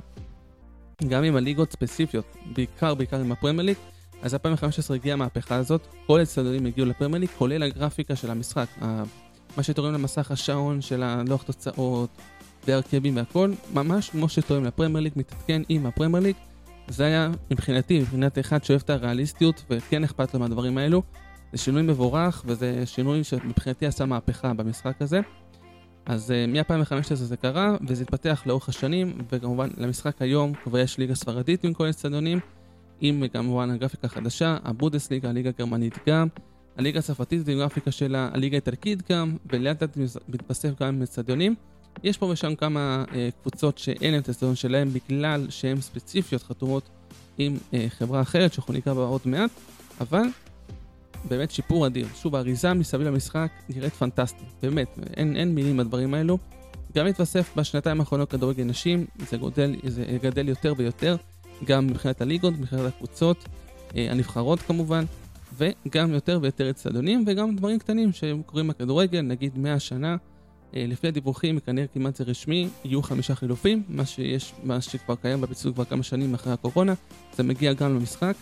גם 1.08 1.24
עם 1.24 1.36
הליגות 1.36 1.72
ספציפיות, 1.72 2.36
בעיקר 2.52 2.94
בעיקר 2.94 3.20
עם 3.20 3.32
הפרמייר 3.32 3.74
אז 4.22 4.34
2015 4.34 4.96
הגיעה 4.96 5.14
המהפכה 5.14 5.54
הזאת, 5.54 5.86
כל 6.06 6.20
הצדדים 6.20 6.66
הגיעו 6.66 6.86
לפרמייר 6.86 7.26
כולל 7.38 7.62
הגרפיקה 7.62 8.16
של 8.16 8.30
המשחק, 8.30 8.66
מה 9.56 9.62
שתורם 9.62 9.92
למסך 9.92 10.30
השעון 10.30 10.80
של 10.80 11.02
הלוח 11.02 11.42
תוצאות 11.42 12.10
והרכבים 12.66 13.16
והכל, 13.16 13.52
ממש 13.74 14.10
כמו 14.10 14.28
שתורם 14.28 14.64
לפרמייר 14.64 15.10
מתעדכן 15.16 15.62
עם 15.68 15.86
הפרמייר. 15.86 16.34
זה 16.88 17.04
היה 17.04 17.30
מבחינתי, 17.50 18.00
מבחינת 18.00 18.38
אחד 18.38 18.64
שאוהב 18.64 18.80
את 18.84 18.90
הריאליסטיות 18.90 19.64
וכן 19.70 20.04
אכפת 20.04 20.34
לו 20.34 20.40
מהדברים 20.40 20.78
האלו. 20.78 21.02
זה 21.52 21.58
שינוי 21.58 21.82
מבורך 21.82 22.42
וזה 22.46 22.86
שינוי 22.86 23.24
שמבחינתי 23.24 23.86
עשה 23.86 24.06
מהפכה 24.06 24.54
במשחק 24.54 25.02
הזה. 25.02 25.20
אז 26.06 26.30
uh, 26.30 26.50
מ-2015 26.50 27.14
זה 27.14 27.36
קרה, 27.36 27.76
וזה 27.88 28.02
התפתח 28.02 28.42
לאורך 28.46 28.68
השנים, 28.68 29.18
וכמובן 29.32 29.68
למשחק 29.76 30.22
היום 30.22 30.52
כבר 30.64 30.78
יש 30.78 30.98
ליגה 30.98 31.14
ספרדית 31.14 31.64
עם 31.64 31.72
כל 31.72 31.86
האצטדיונים, 31.86 32.38
עם 33.00 33.28
כמובן 33.32 33.70
הגרפיקה 33.70 34.06
החדשה, 34.06 34.56
הבודסליגה, 34.64 35.28
הליגה 35.28 35.50
הגרמנית 35.50 35.94
גם, 36.06 36.28
הליגה 36.76 36.98
הצרפתית 36.98 37.48
עם 37.48 37.58
גרפיקה 37.58 37.90
שלה, 37.90 38.30
הליגה 38.32 38.56
האיטלקית 38.56 39.10
גם, 39.12 39.36
ולאט 39.52 39.82
לאט 39.82 39.98
מתווסף 40.28 40.80
גם 40.80 40.88
עם 40.88 41.02
אצטדיונים. 41.02 41.54
יש 42.02 42.18
פה 42.18 42.26
ושם 42.26 42.54
כמה 42.54 43.04
uh, 43.08 43.12
קבוצות 43.42 43.78
שאין 43.78 44.12
להם 44.12 44.22
את 44.22 44.28
האצטדיון 44.28 44.54
שלהם 44.54 44.88
בגלל 44.88 45.46
שהן 45.50 45.80
ספציפיות 45.80 46.42
חתומות 46.42 46.88
עם 47.38 47.56
uh, 47.56 47.76
חברה 47.88 48.20
אחרת 48.20 48.52
שאנחנו 48.52 48.74
נקרא 48.74 48.94
בה 48.94 49.02
עוד 49.02 49.20
מעט, 49.24 49.50
אבל 50.00 50.22
באמת 51.28 51.50
שיפור 51.50 51.86
אדיר. 51.86 52.06
שוב, 52.14 52.34
האריזה 52.34 52.74
מסביב 52.74 53.02
למשחק 53.02 53.50
נראית 53.68 53.92
פנטסטית, 53.92 54.48
באמת, 54.62 54.98
אין, 55.16 55.36
אין 55.36 55.54
מילים 55.54 55.76
בדברים 55.76 56.14
האלו. 56.14 56.38
גם 56.94 57.06
התווסף 57.06 57.56
בשנתיים 57.56 58.00
האחרונות 58.00 58.30
כדורגל 58.30 58.64
נשים, 58.64 59.06
זה 59.30 59.36
גודל, 59.36 59.76
זה 59.86 60.04
גדל 60.22 60.48
יותר 60.48 60.74
ויותר, 60.76 61.16
גם 61.64 61.86
מבחינת 61.86 62.20
הליגות, 62.20 62.54
מבחינת 62.58 62.82
הקבוצות, 62.86 63.44
אה, 63.96 64.10
הנבחרות 64.10 64.60
כמובן, 64.60 65.04
וגם 65.58 66.14
יותר 66.14 66.38
ויותר 66.42 66.70
אצטדיונים, 66.70 67.24
וגם 67.26 67.56
דברים 67.56 67.78
קטנים 67.78 68.12
שקורים 68.12 68.68
בכדורגל, 68.68 69.20
נגיד 69.20 69.58
100 69.58 69.80
שנה, 69.80 70.16
אה, 70.76 70.84
לפי 70.88 71.08
הדיווחים, 71.08 71.60
כנראה 71.60 71.86
כמעט 71.86 72.16
זה 72.16 72.24
רשמי, 72.24 72.68
יהיו 72.84 73.02
חמישה 73.02 73.34
חילופים, 73.34 73.82
מה 73.88 74.06
שיש, 74.06 74.52
מה 74.64 74.80
שכבר 74.80 75.14
קיים 75.14 75.40
בביצוע 75.40 75.72
כבר 75.72 75.84
כמה 75.84 76.02
שנים 76.02 76.34
אחרי 76.34 76.52
הקורונה, 76.52 76.94
זה 77.36 77.42
מגיע 77.42 77.72
גם 77.72 77.94
למשחק. 77.94 78.34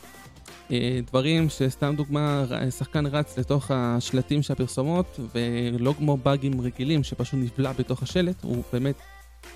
אה, 0.72 1.00
דברים 1.06 1.48
שסתם 1.48 1.94
דוגמה, 1.96 2.44
שחקן 2.78 3.06
רץ 3.06 3.38
לתוך 3.38 3.70
השלטים 3.70 4.42
של 4.42 4.52
הפרסומות 4.52 5.20
ולא 5.34 5.94
כמו 5.98 6.16
באגים 6.16 6.60
רגילים 6.60 7.04
שפשוט 7.04 7.40
נבלע 7.42 7.72
בתוך 7.72 8.02
השלט, 8.02 8.42
הוא 8.42 8.62
באמת 8.72 8.94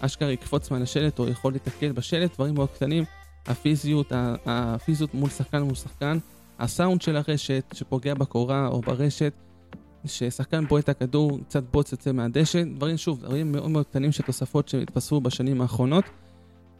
אשכרה 0.00 0.33
יקפוץ 0.33 0.71
מעל 0.71 0.83
השלט 0.83 1.19
או 1.19 1.29
יכול 1.29 1.53
להתקל 1.53 1.93
בשלט, 1.93 2.35
דברים 2.35 2.55
מאוד 2.55 2.69
קטנים, 2.69 3.05
הפיזיות, 3.47 4.12
הפיזיות 4.47 5.15
מול 5.15 5.31
שחקן 5.31 5.62
מול 5.62 5.75
שחקן, 5.75 6.19
הסאונד 6.59 7.03
של 7.03 7.17
הרשת 7.17 7.65
שפוגע 7.73 8.15
בקורה 8.15 8.69
או 8.69 8.81
ברשת, 8.81 9.33
ששחקן 10.05 10.67
בועט 10.67 10.85
את 10.85 10.88
הכדור, 10.88 11.38
קצת 11.49 11.62
בוץ 11.73 11.93
יוצא 11.93 12.12
מהדשא, 12.12 12.62
דברים 12.77 12.97
שוב, 12.97 13.21
דברים 13.21 13.53
מאוד 13.53 13.71
מאוד 13.71 13.87
קטנים 13.87 14.12
של 14.12 14.23
תוספות 14.23 14.69
שהתפספו 14.69 15.21
בשנים 15.21 15.61
האחרונות. 15.61 16.05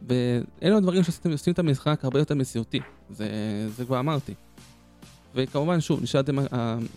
ואלו 0.07 0.77
הדברים 0.77 1.03
שעושים 1.03 1.53
את 1.53 1.59
המשחק 1.59 1.99
הרבה 2.03 2.19
יותר 2.19 2.35
מציאותי, 2.35 2.79
זה, 3.09 3.27
זה 3.75 3.85
כבר 3.85 3.99
אמרתי. 3.99 4.33
וכמובן, 5.35 5.81
שוב, 5.81 6.03
נשארתם 6.03 6.35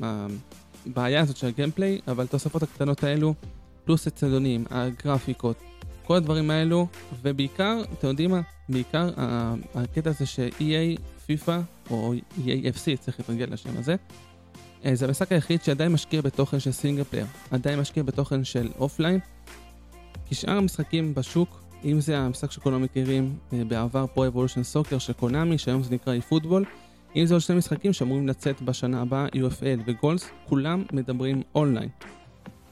הבעיה 0.01 1.21
הזאת 1.21 1.37
של 1.37 1.47
הגיימפליי, 1.47 2.01
אבל 2.09 2.25
התוספות 2.25 2.63
הקטנות 2.63 3.05
האלו, 3.05 3.35
פלוס 3.85 4.07
האצטדיונים, 4.07 4.65
הגרפיקות, 4.71 5.57
כל 6.05 6.17
הדברים 6.17 6.51
האלו, 6.51 6.87
ובעיקר, 7.23 7.83
אתם 7.99 8.09
יודעים 8.09 8.31
מה? 8.31 8.41
בעיקר 8.69 9.11
הקטע 9.75 10.11
הזה 10.11 10.27
ש-EA, 10.27 11.01
FIFA, 11.27 11.51
או 11.91 12.15
EA 12.15 12.77
FC, 12.77 12.97
צריך 13.01 13.21
להתרגל 13.21 13.47
לשם 13.53 13.77
הזה, 13.79 13.97
אה, 14.85 14.95
זה 14.95 15.07
המשחק 15.07 15.33
היחיד 15.33 15.63
שעדיין 15.63 15.93
משקיע 15.93 16.21
בתוכן 16.21 16.61
של 16.61 16.73
single 16.73 17.05
player, 17.05 17.27
עדיין 17.51 17.81
משקיע 17.81 18.03
בתוכן 18.03 18.45
של 18.45 18.69
offline, 18.79 19.21
כי 20.27 20.35
שאר 20.35 20.57
המשחקים 20.57 21.15
בשוק, 21.15 21.62
אם 21.85 22.01
זה 22.01 22.19
המשחק 22.19 22.51
שכולם 22.51 22.83
מכירים 22.83 23.37
אה, 23.53 23.65
בעבר 23.65 24.07
Pro 24.07 24.27
Evolution 24.27 24.63
Soccer 24.63 24.99
של 24.99 25.13
Konami, 25.13 25.59
שהיום 25.59 25.83
זה 25.83 25.95
נקרא 25.95 26.13
eFootball, 26.13 26.65
אם 27.17 27.27
זה 27.27 27.35
עוד 27.35 27.41
שני 27.41 27.57
משחקים 27.57 27.93
שאמורים 27.93 28.29
לצאת 28.29 28.63
בשנה 28.63 29.03
הבאה, 29.03 29.27
UFL 29.27 29.81
ו 29.87 29.93
Goals, 29.93 30.31
כולם 30.49 30.83
מדברים 30.93 31.43
אונליין. 31.55 31.89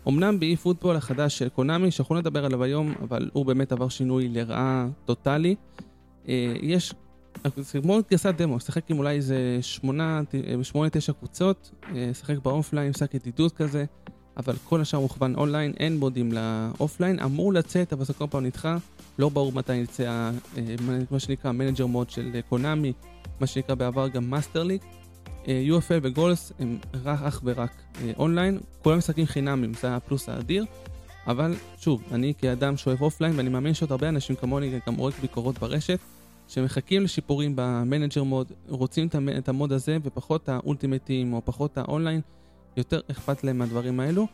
אמנם 0.08 0.40
ב 0.40 0.56
eFootball 0.56 0.96
החדש 0.96 1.38
של 1.38 1.48
Konami, 1.48 1.90
שיכולנו 1.90 2.20
לדבר 2.20 2.44
עליו 2.44 2.62
היום, 2.62 2.94
אבל 3.02 3.30
הוא 3.32 3.46
באמת 3.46 3.72
עבר 3.72 3.88
שינוי 3.88 4.28
לרעה 4.28 4.88
טוטאלי. 5.04 5.54
אה, 6.28 6.54
יש, 6.62 6.94
כמו 7.82 7.98
גרסת 8.10 8.34
דמו, 8.36 8.56
לשחק 8.56 8.90
עם 8.90 8.98
אולי 8.98 9.16
איזה 9.16 9.58
שמונה, 9.60 10.20
שמונה, 10.62 10.90
תשע 10.90 11.12
קבוצות, 11.12 11.70
לשחק 11.94 12.38
ב 12.38 12.44
offline, 12.44 12.90
משחק 12.90 13.14
ידידות 13.14 13.52
כזה, 13.52 13.84
אבל 14.36 14.54
כל 14.64 14.80
השאר 14.80 15.00
מוכוון 15.00 15.34
אונליין, 15.34 15.72
אין 15.80 15.98
מודים 15.98 16.32
ל 16.32 16.42
offline, 16.42 17.18
אמור 17.18 17.52
לצאת, 17.52 17.92
אבל 17.92 18.04
זה 18.04 18.14
כל 18.14 18.26
פעם 18.30 18.44
נדחה, 18.44 18.76
לא 19.20 19.28
ברור 19.28 19.52
מתי 19.52 19.74
יצא 19.74 20.02
אה, 20.04 20.30
מה 21.10 21.18
שנקרא 21.18 21.52
manager 21.52 21.86
mode 21.86 22.10
של 22.10 22.40
Konami, 22.48 22.92
מה 23.40 23.46
שנקרא 23.46 23.74
בעבר 23.74 24.08
גם 24.08 24.30
Master 24.30 24.62
League. 24.62 24.80
UFL 25.44 26.00
ו 26.02 26.11
Goals 26.11 26.52
הם 26.58 26.78
רק 27.04 27.22
אך 27.22 27.40
ורק 27.44 27.70
אונליין, 28.18 28.58
כולם 28.82 28.98
משחקים 28.98 29.26
חינמים, 29.26 29.74
זה 29.74 29.96
הפלוס 29.96 30.28
האדיר. 30.28 30.64
אבל 31.26 31.54
שוב, 31.78 32.02
אני 32.12 32.32
כאדם 32.38 32.76
שאוהב 32.76 33.02
offline, 33.02 33.36
ואני 33.36 33.48
מאמין 33.48 33.74
שעוד 33.74 33.92
הרבה 33.92 34.08
אנשים 34.08 34.36
כמוני 34.36 34.78
גם 34.86 34.94
עורך 34.94 35.14
ביקורות 35.20 35.58
ברשת, 35.58 35.98
שמחכים 36.48 37.02
לשיפורים 37.02 37.52
ב 37.56 37.65
manager 37.65 38.22
mode, 38.22 38.52
רוצים 38.68 39.08
את 39.38 39.48
ה 39.48 39.53
mode 39.53 39.72
הזה 39.72 39.96
ופחות 40.02 40.48
ה 40.48 40.55
Ultimate 40.55 41.07
Team 41.07 41.32
או 41.32 41.42
פחות 41.44 41.78
האונליין, 41.78 42.20
יותר 42.76 43.00
אכפת 43.10 43.44
להם 43.44 43.58
מהדברים 43.58 44.00
האלו. 44.00 44.26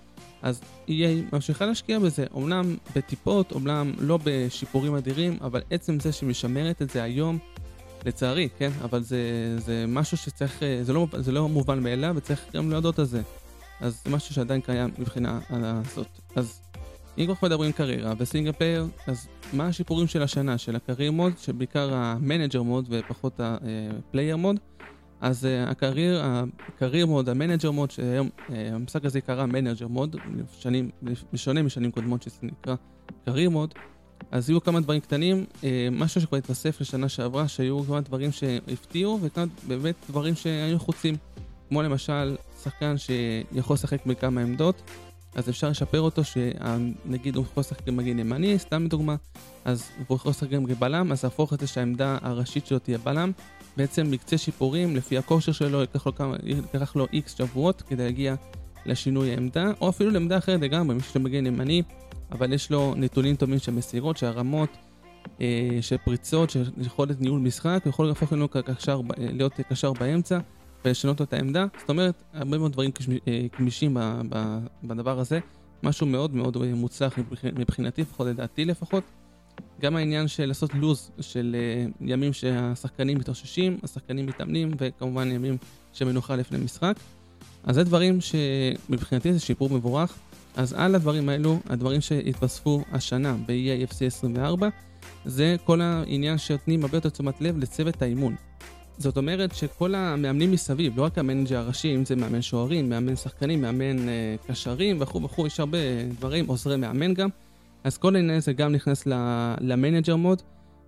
אז 0.43 0.61
EA 0.89 0.93
ממשיכה 1.33 1.67
להשקיע 1.67 1.99
בזה, 1.99 2.27
אמנם 2.37 2.77
בטיפות, 2.97 3.53
אמנם 3.53 3.93
לא 3.99 4.19
בשיפורים 4.25 4.95
אדירים, 4.95 5.39
אבל 5.41 5.63
עצם 5.71 6.01
זה 6.01 6.13
שמשמרת 6.13 6.83
את 6.83 6.91
זה 6.91 7.03
היום, 7.03 7.39
לצערי, 8.07 8.49
כן, 8.59 8.71
אבל 8.85 9.03
זה, 9.03 9.19
זה 9.59 9.85
משהו 9.89 10.17
שצריך, 10.17 10.63
זה 10.83 10.93
לא, 10.93 11.07
זה 11.17 11.33
לא 11.33 11.49
מובן 11.49 11.83
מאליו 11.83 12.15
וצריך 12.17 12.47
גם 12.55 12.71
להודות 12.71 12.99
על 12.99 13.05
זה. 13.05 13.23
אז 13.81 14.03
זה 14.05 14.11
משהו 14.11 14.35
שעדיין 14.35 14.61
קיים 14.61 14.91
מבחינה 14.99 15.41
הזאת. 15.51 16.07
אז 16.37 16.61
אם 17.19 17.25
כבר 17.25 17.49
מדברים 17.49 17.73
קריירה 17.73 18.13
וסינגל 18.19 18.53
אז 19.07 19.29
מה 19.53 19.67
השיפורים 19.67 20.07
של 20.07 20.23
השנה 20.23 20.59
של 20.59 20.77
ה 20.77 20.82
career 20.82 21.13
mode, 21.13 21.33
שבעיקר 21.39 21.95
ה 21.95 22.03
manager 22.03 22.63
mode 22.63 22.87
ופחות 22.91 23.41
ה 23.41 23.54
player 23.54 24.37
mode? 24.37 24.57
אז 25.21 25.45
אה, 25.45 25.71
ה 25.71 25.77
career, 25.77 26.23
ה 26.69 26.74
career 26.74 27.07
mode, 27.07 27.29
ה 27.29 27.34
manager 27.34 27.71
mode, 27.71 27.91
שהיום 27.91 28.29
אה, 28.29 28.53
המשחק 28.73 29.05
הזה 29.05 29.19
יקרא 29.19 29.47
manager 29.47 29.89
mode, 29.89 30.17
שנים, 30.59 30.91
בשונה 31.33 31.63
משנים 31.63 31.91
קודמות 31.91 32.23
שזה 32.23 32.37
נקרא 32.43 32.75
קרייר 33.25 33.51
מוד, 33.51 33.75
אז 34.31 34.51
יהיו 34.51 34.63
כמה 34.63 34.81
דברים 34.81 35.01
קטנים, 35.01 35.45
uh, 35.55 35.65
משהו 35.91 36.21
שכבר 36.21 36.39
התווסף 36.39 36.81
לשנה 36.81 37.09
שעברה, 37.09 37.49
שהיו 37.49 37.85
כמה 37.85 38.01
דברים 38.01 38.33
שהפתיעו, 38.33 39.19
וכמה 39.23 39.45
באמת 39.69 39.95
דברים 40.11 40.35
שהיו 40.35 40.79
חוצים, 40.79 41.17
כמו 41.69 41.83
למשל 41.83 42.37
שחקן 42.63 42.95
שיכול 42.99 43.75
לשחק 43.75 44.07
בכמה 44.07 44.41
עמדות, 44.41 44.83
אז 45.35 45.49
אפשר 45.49 45.69
לשפר 45.69 46.01
אותו, 46.01 46.23
שנגיד 46.25 47.37
הוא 47.37 47.45
יכול 47.45 47.61
לשחק 47.61 47.85
כמגן 47.85 48.19
ימני, 48.19 48.59
סתם 48.59 48.87
דוגמה, 48.89 49.17
אז 49.65 49.91
הוא 50.09 50.17
יכול 50.17 50.31
לשחק 50.31 50.51
גם 50.51 50.67
כבלם, 50.67 51.13
אז 51.13 51.25
להפוך 51.25 51.53
את 51.53 51.61
זה 51.61 51.67
שהעמדה 51.67 52.19
הראשית 52.23 52.67
שלו 52.67 52.79
תהיה 52.79 52.99
בלם, 52.99 53.33
בעצם 53.77 54.11
מקצה 54.11 54.39
שיפורים, 54.39 54.97
לפי 54.97 55.19
הכושר 55.19 55.53
שלו, 55.53 55.81
ייקח 55.81 56.07
לו, 56.07 56.15
כמה, 56.15 56.37
לו 56.97 57.07
איקס 57.13 57.39
שבועות 57.39 57.83
כדי 57.83 58.05
להגיע 58.05 58.35
לשינוי 58.87 59.31
העמדה, 59.31 59.73
או 59.81 59.89
אפילו 59.89 60.11
לעמדה 60.11 60.39
אחרת 60.39 60.61
לגמרי, 60.61 60.95
מישהו 60.95 61.13
שמגן 61.13 61.47
ימני, 61.47 61.83
אבל 62.33 62.53
יש 62.53 62.71
לו 62.71 62.95
נתונים 62.97 63.37
טובים 63.37 63.59
של 63.59 63.73
מסירות, 63.73 64.17
של 64.17 64.27
הרמות, 64.27 64.71
אה, 65.41 65.79
של 65.81 65.97
פריצות, 65.97 66.51
של 66.51 66.63
יכולת 66.79 67.21
ניהול 67.21 67.41
משחק, 67.41 67.81
הוא 67.85 67.91
יכול 67.91 68.07
להפוך 68.07 68.33
לנו 68.33 68.51
כקשר, 68.51 69.01
להיות 69.19 69.53
קשר 69.69 69.93
באמצע. 69.93 70.39
ולשנות 70.87 71.21
לו 71.21 71.27
את 71.27 71.33
העמדה. 71.33 71.67
זאת 71.81 71.89
אומרת, 71.89 72.23
הרבה 72.33 72.59
מאוד 72.59 72.73
דברים 72.73 72.91
גמישים 73.59 73.97
בדבר 74.85 75.19
הזה. 75.19 75.39
משהו 75.83 76.07
מאוד 76.07 76.35
מאוד 76.35 76.57
מוצלח 76.75 77.19
מבחינתי, 77.43 78.03
לפחות 78.03 78.27
לדעתי 78.27 78.65
לפחות. 78.65 79.05
גם 79.81 79.97
העניין 79.97 80.29
של 80.29 80.47
לעשות 80.47 80.75
לוז 80.75 81.11
של 81.21 81.57
uh, 81.57 81.93
ימים 82.01 82.33
שהשחקנים 82.33 83.19
מתאוששים, 83.19 83.79
השחקנים 83.83 84.27
מתאמנים, 84.27 84.71
וכמובן 84.79 85.31
ימים 85.31 85.57
שמנוחה 85.93 86.37
לפני 86.37 86.59
משחק. 86.59 86.95
אז 87.65 87.75
זה 87.75 87.85
דברים 87.85 88.19
שמבחינתי 88.21 89.33
זה 89.33 89.41
שיפור 89.41 89.71
מבורך. 89.71 90.19
אז 90.57 90.73
על 90.73 90.95
הדברים 90.95 91.29
האלו, 91.29 91.59
הדברים 91.69 92.01
שהתווספו 92.01 92.83
השנה 92.93 93.37
ב-EAFC 93.47 94.07
24, 94.07 94.69
זה 95.25 95.57
כל 95.65 95.81
העניין 95.81 96.39
שנותנים 96.39 96.85
הרבה 96.85 96.97
יותר 96.97 97.09
תשומת 97.09 97.41
לב 97.41 97.59
לצוות 97.59 98.03
האימון. 98.03 98.35
זאת 98.99 99.17
אומרת 99.17 99.55
שכל 99.55 99.95
המאמנים 99.95 100.53
מסביב, 100.53 100.97
לא 100.97 101.03
רק 101.03 101.19
ה 101.19 101.24
manager 101.24 101.59
הראשי, 101.59 101.95
אם 101.95 102.05
זה 102.05 102.17
מאמן 102.17 102.43
שוערים, 102.43 102.89
מאמן 102.89 103.17
שחקנים, 103.17 103.61
מאמן 103.61 104.09
אה, 104.09 104.37
קשרים 104.47 104.97
וכו' 105.01 105.23
וכו', 105.23 105.47
יש 105.47 105.61
הרבה 105.61 105.79
דברים, 106.19 106.47
עוזרי 106.47 106.77
מאמן 106.77 107.15
גם. 107.15 107.29
אז 107.87 107.99
כל 107.99 108.17
העניין 108.17 108.37
הזה 108.37 108.53
גם 108.53 108.73
נכנס 108.73 109.07
ל 109.61 109.68
manager 109.68 110.17
mode. 110.17 110.43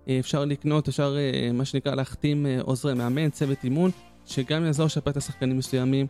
אה, 0.07 0.19
אפשר 0.19 0.45
לקנות, 0.45 0.87
אפשר 0.87 1.15
אה, 1.17 1.51
מה 1.51 1.65
שנקרא 1.65 1.95
להחתים 1.95 2.45
אה, 2.45 2.61
עוזרי 2.61 2.93
מאמן, 2.93 3.29
צוות 3.29 3.63
אימון, 3.63 3.91
שגם 4.25 4.65
יעזור 4.65 4.85
לשפר 4.85 5.11
את 5.11 5.17
השחקנים 5.17 5.57
מסוימים, 5.57 6.07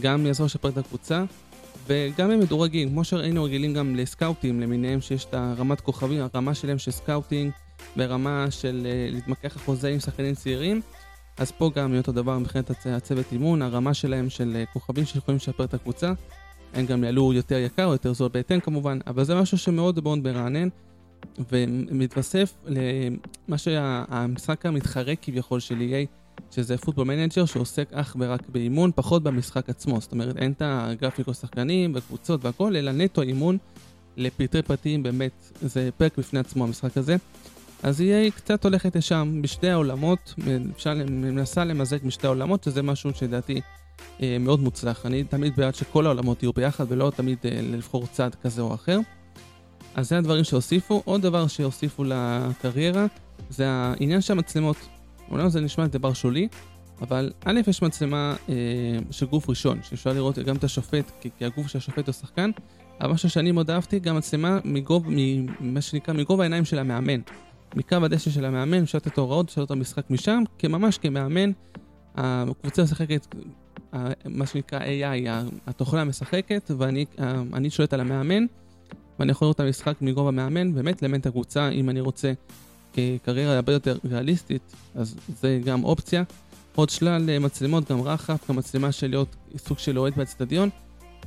גם 0.00 0.26
יעזור 0.26 0.46
לשפר 0.46 0.68
את 0.68 0.78
הקבוצה, 0.78 1.24
וגם 1.86 2.30
הם 2.30 2.40
מדורגים, 2.40 2.90
כמו 2.90 3.04
שראינו 3.04 3.44
רגילים 3.44 3.74
גם 3.74 3.96
לסקאוטים 3.96 4.60
למיניהם, 4.60 5.00
שיש 5.00 5.24
את 5.24 5.34
הרמת 5.34 5.80
כוכבים, 5.80 6.22
הרמה 6.34 6.54
שלהם 6.54 6.78
של 6.78 6.90
scouting, 6.90 7.52
ברמה 7.96 8.46
של 8.50 8.86
להתמקח 9.10 9.56
אחוזי 9.56 9.92
עם 9.92 10.00
שחקנים 10.00 10.34
צעירים. 10.34 10.80
אז 11.36 11.50
פה 11.50 11.70
גם 11.74 11.90
יהיה 11.90 12.00
אותו 12.00 12.12
דבר 12.12 12.38
מבחינת 12.38 12.70
הצוות 12.86 13.32
אימון, 13.32 13.62
הרמה 13.62 13.94
שלהם 13.94 14.30
של 14.30 14.64
כוכבים 14.72 15.04
שיכולים 15.04 15.36
לשפר 15.36 15.64
את 15.64 15.74
הקבוצה. 15.74 16.12
הם 16.74 16.86
גם 16.86 17.04
יעלו 17.04 17.32
יותר 17.32 17.56
יקר 17.56 17.84
או 17.84 17.92
יותר 17.92 18.12
זול 18.12 18.28
בהתאם 18.32 18.60
כמובן, 18.60 18.98
אבל 19.06 19.24
זה 19.24 19.34
משהו 19.34 19.58
שמאוד 19.58 20.04
מאוד 20.04 20.18
מרענן, 20.18 20.68
ומתווסף 21.52 22.54
למה 22.66 23.58
שהמשחק 23.58 24.66
המתחרה 24.66 25.16
כביכול 25.16 25.60
של 25.60 25.78
EA, 25.78 26.06
שזה 26.50 26.78
Football 26.78 27.06
Manager 27.06 27.44
שעוסק 27.44 27.92
אך 27.92 28.16
ורק 28.20 28.48
באימון, 28.48 28.90
פחות 28.94 29.22
במשחק 29.22 29.68
עצמו. 29.68 30.00
זאת 30.00 30.12
אומרת, 30.12 30.36
אין 30.36 30.52
את 30.52 30.62
הגרפיקות 30.64 31.34
שחקנים 31.34 31.92
וקבוצות 31.94 32.44
והכל, 32.44 32.76
אלא 32.76 32.92
נטו 32.92 33.22
אימון 33.22 33.58
לפרטי 34.16 34.62
פרטים, 34.62 35.02
באמת, 35.02 35.52
זה 35.62 35.88
פרק 35.96 36.18
בפני 36.18 36.40
עצמו 36.40 36.64
המשחק 36.64 36.96
הזה. 36.96 37.16
אז 37.82 38.00
היא 38.00 38.30
קצת 38.30 38.64
הולכת 38.64 38.96
לשם 38.96 39.42
בשתי 39.42 39.70
העולמות, 39.70 40.34
אפשר, 40.76 40.94
מנסה 41.08 41.64
למזג 41.64 41.98
משתי 42.04 42.26
העולמות, 42.26 42.64
שזה 42.64 42.82
משהו 42.82 43.14
שלדעתי 43.14 43.60
אה, 44.22 44.36
מאוד 44.40 44.60
מוצלח. 44.60 45.06
אני 45.06 45.24
תמיד 45.24 45.56
בעד 45.56 45.74
שכל 45.74 46.06
העולמות 46.06 46.42
יהיו 46.42 46.52
ביחד 46.52 46.84
ולא 46.88 47.12
תמיד 47.16 47.38
אה, 47.44 47.60
לבחור 47.62 48.06
צד 48.06 48.34
כזה 48.42 48.62
או 48.62 48.74
אחר. 48.74 48.98
אז 49.94 50.08
זה 50.08 50.18
הדברים 50.18 50.44
שהוסיפו. 50.44 51.02
עוד 51.04 51.22
דבר 51.22 51.46
שהוסיפו 51.46 52.04
לקריירה 52.04 53.06
זה 53.50 53.68
העניין 53.68 54.20
של 54.20 54.32
המצלמות. 54.32 54.76
אולי 55.30 55.50
זה 55.50 55.60
נשמע 55.60 55.86
דבר 55.86 56.12
שולי, 56.12 56.48
אבל 57.00 57.32
א', 57.44 57.60
יש 57.66 57.82
מצלמה 57.82 58.36
אה, 58.48 58.54
של 59.10 59.26
גוף 59.26 59.48
ראשון, 59.48 59.78
שאפשר 59.82 60.12
לראות 60.12 60.38
גם 60.38 60.56
את 60.56 60.64
השופט, 60.64 61.12
כי, 61.20 61.30
כי 61.38 61.44
הגוף 61.44 61.66
של 61.66 61.78
השופט 61.78 62.06
הוא 62.06 62.12
שחקן, 62.12 62.50
אבל 63.00 63.12
משהו 63.12 63.30
שאני 63.30 63.52
מאוד 63.52 63.70
אהבתי, 63.70 63.98
גם 63.98 64.16
מצלמה 64.16 64.58
מגוב, 64.64 65.04
ממה 65.60 65.80
שנקרא, 65.80 66.14
מגובה 66.14 66.42
העיניים 66.42 66.64
של 66.64 66.78
המאמן. 66.78 67.20
מקו 67.76 67.96
הדשא 67.96 68.30
של 68.30 68.44
המאמן, 68.44 68.82
אפשר 68.82 68.98
לתת 68.98 69.18
הוראות, 69.18 69.48
אפשר 69.48 69.62
לתת 69.62 69.70
המשחק 69.70 70.10
משם, 70.10 70.42
כממש 70.58 70.98
כמאמן, 70.98 71.50
הקבוצה 72.14 72.82
משחקת, 72.82 73.34
מה 74.24 74.46
שנקרא 74.46 74.78
AI, 74.78 75.28
התוכנה 75.66 76.04
משחקת, 76.04 76.70
ואני 76.78 77.70
שולט 77.70 77.92
על 77.92 78.00
המאמן, 78.00 78.44
ואני 79.18 79.30
יכול 79.30 79.46
לראות 79.46 79.56
את 79.56 79.60
המשחק 79.60 79.94
מגובה 80.00 80.28
המאמן, 80.28 80.74
באמת 80.74 81.02
למד 81.02 81.20
את 81.20 81.26
הקבוצה, 81.26 81.68
אם 81.68 81.90
אני 81.90 82.00
רוצה 82.00 82.32
כקריירה 82.92 83.56
הרבה 83.56 83.72
יותר 83.72 83.98
ריאליסטית, 84.04 84.74
אז 84.94 85.16
זה 85.40 85.60
גם 85.64 85.84
אופציה. 85.84 86.22
עוד 86.74 86.90
שלל 86.90 87.30
אה, 87.30 87.38
מצלמות, 87.38 87.90
גם 87.90 88.00
רחף, 88.00 88.50
גם 88.50 88.56
מצלמה 88.56 88.92
של 88.92 89.06
להיות 89.06 89.36
סוג 89.56 89.78
של 89.78 89.98
אוהד 89.98 90.16
באצטדיון. 90.16 90.68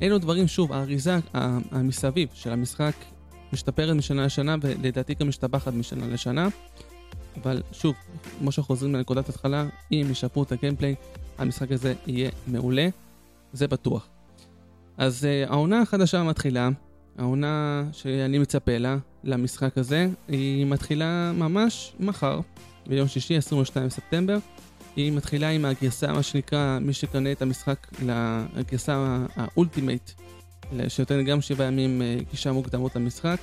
אלו 0.02 0.18
דברים, 0.18 0.48
שוב, 0.48 0.74
האריזה 0.74 1.20
המסביב 1.72 2.30
של 2.34 2.52
המשחק 2.52 2.94
משתפרת 3.54 3.96
משנה 3.96 4.26
לשנה 4.26 4.56
ולדעתי 4.62 5.14
גם 5.14 5.28
משתבחת 5.28 5.74
משנה 5.74 6.08
לשנה. 6.08 6.48
אבל 7.42 7.62
שוב, 7.72 7.96
כמו 8.40 8.52
שאנחנו 8.52 8.76
חוזרים 8.76 8.96
לנקודת 8.96 9.30
התחלה, 9.30 9.66
אם 9.92 10.08
ישפרו 10.12 10.44
את 10.44 10.52
ה 10.52 10.56
gameplay, 10.56 10.96
המשחק 11.38 11.72
הזה 11.72 11.94
יהיה 12.08 12.30
מעולה, 12.48 12.88
זה 13.54 13.68
בטוח. 13.68 14.08
אז 14.98 15.24
אה, 15.24 15.52
העונה 15.52 15.82
החדשה 15.82 16.24
מתחילה, 16.24 16.70
העונה 17.18 17.84
שאני 17.92 18.38
מצפה 18.38 18.78
לה, 18.78 18.98
למשחק 19.24 19.78
הזה, 19.78 20.08
היא 20.28 20.66
מתחילה 20.66 21.32
ממש 21.36 21.94
מחר, 22.00 22.40
ביום 22.88 23.08
שישי 23.08 23.38
22 23.38 23.88
בספטמבר. 23.88 24.38
היא 24.96 25.12
מתחילה 25.12 25.50
עם 25.50 25.66
הגרסה, 25.66 26.14
מה 26.14 26.24
שנקרא, 26.24 26.80
מי 26.82 26.94
שקנה 26.94 27.32
את 27.32 27.42
המשחק 27.42 27.88
לגרסה 28.56 29.26
ה 29.36 29.43
ultimate, 29.43 30.12
שנותנת 30.88 31.26
גם 31.26 31.42
שבעה 31.42 31.68
ימים 31.68 32.02
אה, 32.02 32.18
גישה 32.32 32.52
מוקדמות 32.52 32.96
למשחק, 32.96 33.38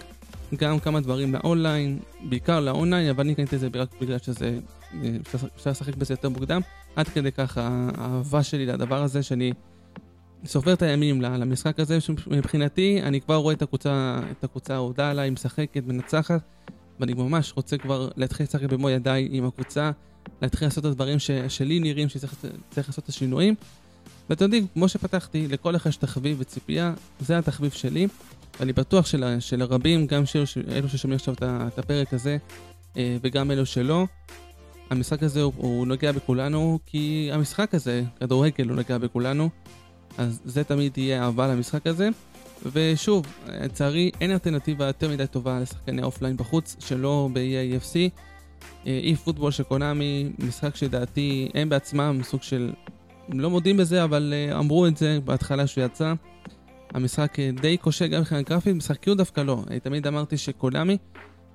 גם 0.56 0.80
כמה 0.80 1.00
דברים 1.00 1.34
לאונליין, 1.34 1.98
בעיקר 2.28 2.60
לאונליין, 2.60 3.10
אבל 3.10 3.24
אני 3.24 3.34
קניתי 3.34 3.56
את 3.56 3.60
זה 3.60 3.68
רק 3.74 3.88
בגלל 4.00 4.18
שזה, 4.18 4.58
אה, 4.94 5.16
אפשר 5.56 5.70
לשחק 5.70 5.94
בזה 5.94 6.14
יותר 6.14 6.28
מוקדם, 6.28 6.60
עד 6.96 7.08
כדי 7.08 7.32
כך 7.32 7.58
האהבה 7.58 8.42
שלי 8.42 8.66
לדבר 8.66 9.02
הזה, 9.02 9.22
שאני 9.22 9.52
סופר 10.44 10.72
את 10.72 10.82
הימים 10.82 11.20
למשחק 11.20 11.80
הזה, 11.80 12.00
שמבחינתי 12.00 13.00
אני 13.02 13.20
כבר 13.20 13.36
רואה 13.36 13.54
את 13.54 13.62
הקבוצה, 13.62 14.20
את 14.30 14.44
הקבוצה 14.44 14.74
האהודה 14.74 15.10
עליי, 15.10 15.30
משחקת, 15.30 15.82
מנצחת, 15.86 16.40
ואני 17.00 17.14
ממש 17.14 17.52
רוצה 17.56 17.78
כבר 17.78 18.08
להתחיל 18.16 18.46
לשחק 18.46 18.62
במו 18.62 18.90
ידיי 18.90 19.28
עם 19.30 19.44
הקבוצה, 19.44 19.90
להתחיל 20.42 20.68
לעשות 20.68 20.86
את 20.86 20.90
הדברים 20.90 21.18
ש, 21.18 21.30
שלי 21.48 21.80
נראים 21.80 22.08
שצריך 22.08 22.88
לעשות 22.88 23.04
את 23.04 23.08
השינויים. 23.08 23.54
ואתם 24.30 24.44
יודעים, 24.44 24.66
כמו 24.74 24.88
שפתחתי, 24.88 25.48
לכל 25.48 25.76
אחד 25.76 25.90
יש 25.90 25.96
תחביב 25.96 26.36
וציפייה, 26.40 26.94
זה 27.20 27.38
התחביב 27.38 27.70
שלי. 27.70 28.08
ואני 28.60 28.72
בטוח 28.72 29.06
של, 29.06 29.36
שלרבים, 29.40 30.06
גם 30.06 30.26
של 30.26 30.44
אלו 30.70 30.88
ששומעים 30.88 31.16
עכשיו 31.16 31.34
את 31.42 31.78
הפרק 31.78 32.14
הזה, 32.14 32.36
אה, 32.96 33.16
וגם 33.22 33.50
אלו 33.50 33.66
שלא, 33.66 34.06
המשחק 34.90 35.22
הזה 35.22 35.42
הוא, 35.42 35.52
הוא 35.56 35.86
נוגע 35.86 36.12
בכולנו, 36.12 36.78
כי 36.86 37.30
המשחק 37.32 37.74
הזה, 37.74 38.02
כדורגל, 38.20 38.68
הוא 38.68 38.76
נוגע 38.76 38.98
בכולנו. 38.98 39.48
אז 40.18 40.40
זה 40.44 40.64
תמיד 40.64 40.98
יהיה 40.98 41.24
אהבה 41.24 41.48
למשחק 41.48 41.86
הזה. 41.86 42.08
ושוב, 42.72 43.26
לצערי 43.46 44.10
אין 44.20 44.30
אלטרנטיבה 44.30 44.86
יותר 44.86 45.08
מדי 45.08 45.26
טובה 45.26 45.60
לשחקני 45.60 46.02
offline 46.02 46.36
בחוץ, 46.36 46.76
שלא 46.78 47.28
ב-EAFC. 47.32 47.94
eFootball 48.86 49.50
של 49.50 49.62
Konami, 49.62 50.32
משחק 50.38 50.76
שלדעתי 50.76 51.48
הם 51.54 51.68
בעצמם 51.68 52.20
סוג 52.22 52.42
של, 52.42 52.72
לא 53.32 53.50
מודים 53.50 53.76
בזה, 53.76 54.04
אבל 54.04 54.34
אה, 54.36 54.58
אמרו 54.58 54.86
את 54.86 54.96
זה 54.96 55.18
בהתחלה 55.24 55.66
שהוא 55.66 55.84
יצא. 55.84 56.12
המשחק 56.94 57.38
אה, 57.38 57.50
די 57.60 57.76
קשה 57.76 58.06
גם 58.06 58.20
מבחינה 58.20 58.42
גרפית, 58.42 58.76
משחקיות 58.76 59.18
דווקא 59.18 59.40
לא. 59.40 59.62
אני 59.70 59.80
תמיד 59.80 60.06
אמרתי 60.06 60.36
שקונאמי, 60.36 60.96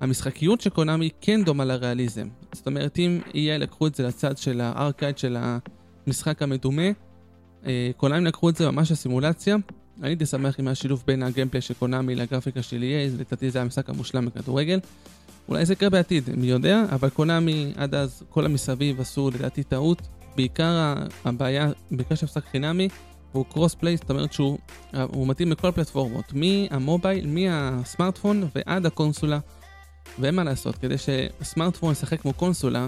המשחקיות 0.00 0.60
של 0.60 0.70
קונאמי 0.70 1.10
כן 1.20 1.44
דומה 1.44 1.64
לריאליזם. 1.64 2.28
זאת 2.52 2.66
אומרת, 2.66 2.98
אם 2.98 3.20
יהיה 3.34 3.58
לקחו 3.58 3.86
את 3.86 3.94
זה 3.94 4.06
לצד 4.06 4.38
של 4.38 4.60
הארכייד 4.60 5.18
של 5.18 5.36
המשחק 6.06 6.42
המדומה, 6.42 6.88
אה, 7.66 7.90
קונאמי 7.96 8.24
לקחו 8.24 8.48
את 8.48 8.56
זה 8.56 8.70
ממש 8.70 8.92
לסימולציה. 8.92 9.56
אני 10.00 10.08
הייתי 10.08 10.26
שמח 10.26 10.60
עם 10.60 10.68
השילוב 10.68 11.04
בין 11.06 11.22
הגיימפליי 11.22 11.60
של 11.60 11.74
קונאמי 11.74 12.14
לגרפיקה 12.14 12.62
של 12.62 12.76
EA, 12.76 13.20
לדעתי 13.20 13.50
זה 13.50 13.60
המשחק 13.60 13.90
המושלם 13.90 14.26
בכדורגל. 14.26 14.80
אולי 15.48 15.66
זה 15.66 15.72
יקרה 15.72 15.90
בעתיד, 15.90 16.30
מי 16.36 16.46
יודע, 16.46 16.84
אבל 16.92 17.08
קונאמי 17.08 17.72
עד 17.76 17.94
אז, 17.94 18.22
כל 18.30 18.44
המסביב 18.44 19.00
עשו 19.00 19.30
לדעתי 19.34 19.62
טעות. 19.62 20.02
בעיקר 20.36 20.94
הבעיה, 21.24 21.70
של 22.14 22.26
משחק 22.26 22.44
חינמי, 22.44 22.88
הוא 23.32 23.44
קרוס 23.50 23.74
פליי, 23.74 23.96
זאת 23.96 24.10
אומרת 24.10 24.32
שהוא 24.32 24.58
מתאים 25.26 25.52
לכל 25.52 25.68
הפלטפורמות, 25.68 26.24
מהמובייל, 26.32 27.26
מהסמארטפון 27.26 28.48
ועד 28.54 28.86
הקונסולה. 28.86 29.38
ואין 30.18 30.34
מה 30.34 30.44
לעשות, 30.44 30.76
כדי 30.76 30.94
שסמארטפון 30.98 31.92
ישחק 31.92 32.20
כמו 32.20 32.32
קונסולה, 32.32 32.86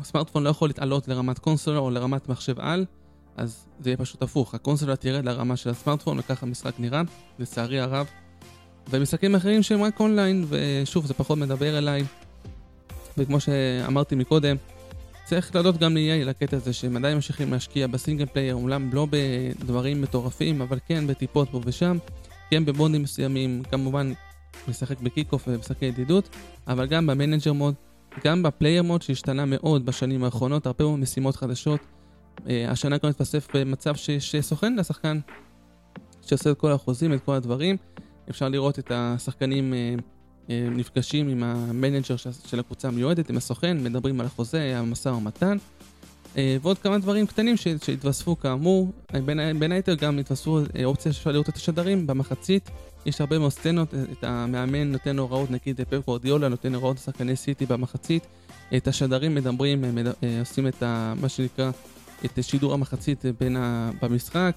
הסמארטפון 0.00 0.42
לא 0.42 0.48
יכול 0.48 0.68
להתעלות 0.68 1.08
לרמת 1.08 1.38
קונסולה 1.38 1.78
או 1.78 1.90
לרמת 1.90 2.28
מחשב 2.28 2.60
על, 2.60 2.84
אז 3.36 3.66
זה 3.80 3.90
יהיה 3.90 3.96
פשוט 3.96 4.22
הפוך, 4.22 4.54
הקונסולה 4.54 4.96
תרד 4.96 5.24
לרמה 5.24 5.56
של 5.56 5.70
הסמארטפון 5.70 6.18
וככה 6.18 6.46
המשחק 6.46 6.72
נראה, 6.78 7.02
לצערי 7.38 7.80
הרב. 7.80 8.06
ומשחקים 8.90 9.34
אחרים 9.34 9.62
שהם 9.62 9.82
רק 9.82 10.00
אונליין, 10.00 10.46
ושוב, 10.48 11.06
זה 11.06 11.14
פחות 11.14 11.38
מדבר 11.38 11.78
אליי. 11.78 12.04
וכמו 13.18 13.40
שאמרתי 13.40 14.14
מקודם, 14.14 14.56
צריך 15.26 15.54
להודות 15.54 15.76
גם 15.76 15.96
ל-EA 15.96 16.24
לקטע 16.24 16.56
הזה 16.56 16.72
שהם 16.72 16.96
עדיין 16.96 17.14
ממשיכים 17.14 17.52
להשקיע 17.52 17.86
ב 17.86 17.92
single 17.92 18.26
player, 18.26 18.54
אולם 18.54 18.90
לא 18.92 19.06
בדברים 19.10 20.02
מטורפים, 20.02 20.60
אבל 20.62 20.78
כן 20.88 21.06
בטיפות 21.06 21.48
פה 21.50 21.60
ושם, 21.64 21.98
כן 22.50 22.64
בבאגים 22.64 23.02
מסוימים, 23.02 23.62
כמובן 23.70 24.12
משחק 24.68 25.00
בkick-off 25.00 25.48
ומשחקי 25.48 25.86
ידידות, 25.86 26.28
אבל 26.68 26.86
גם 26.86 27.06
ב 27.06 27.12
manager 27.12 27.52
mode, 27.52 27.74
גם 28.24 28.42
ב 28.42 28.48
player 28.48 28.82
mode 28.82 29.02
שהשתנה 29.02 29.44
מאוד 29.46 29.86
בשנים 29.86 30.24
האחרונות, 30.24 30.66
הרבה 30.66 30.84
מאוד 30.84 30.98
משימות 30.98 31.36
חדשות. 31.36 31.80
אה, 32.48 32.70
השנה 32.70 32.96
גם 32.98 33.08
מתווסף 33.10 33.48
במצב 33.56 33.94
שיש 33.94 34.36
סוכן 34.40 34.76
לשחקן 34.76 35.18
שעושה 36.22 36.50
את 36.50 36.58
כל 36.58 36.72
החוזים, 36.72 37.12
את 37.12 37.20
כל 37.24 37.34
הדברים. 37.34 37.76
אפשר 38.30 38.48
לראות 38.48 38.78
את 38.78 38.92
השחקנים 38.94 39.74
אה, 39.74 39.94
נפגשים 40.48 41.28
עם 41.28 41.42
המנג'ר 41.42 42.16
של 42.46 42.60
הקבוצה 42.60 42.88
המיועדת, 42.88 43.30
עם 43.30 43.36
הסוכן, 43.36 43.84
מדברים 43.84 44.20
על 44.20 44.26
החוזה, 44.26 44.78
המשא 44.78 45.08
ומתן. 45.08 45.58
אה, 46.36 46.56
ועוד 46.62 46.78
כמה 46.78 46.98
דברים 46.98 47.26
קטנים 47.26 47.56
שהתווספו 47.56 48.38
כאמור, 48.38 48.92
בין, 49.24 49.58
בין 49.58 49.72
היתר 49.72 49.94
גם 49.94 50.18
התווספו 50.18 50.60
אופציה 50.84 51.12
שאפשר 51.12 51.32
לראות 51.32 51.48
את 51.48 51.56
השדרים 51.56 52.06
במחצית. 52.06 52.70
יש 53.06 53.20
הרבה 53.20 53.38
מאוד 53.38 53.52
סצנות, 53.52 53.94
את 53.94 54.24
המאמן 54.24 54.92
נותן 54.92 55.18
הוראות, 55.18 55.50
נגיד 55.50 55.80
פפ 55.80 56.06
גורדיולה 56.06 56.48
נותן 56.48 56.74
הוראות 56.74 56.96
לשחקני 56.96 57.36
סיטי 57.36 57.66
במחצית. 57.66 58.26
את 58.76 58.88
השדרים 58.88 59.34
מדברים, 59.34 59.84
עושים 60.40 60.68
את 60.68 60.82
ה, 60.82 61.14
מה 61.20 61.28
שנקרא, 61.28 61.70
את 62.24 62.38
שידור 62.42 62.74
המחצית 62.74 63.24
במשחק. 64.02 64.56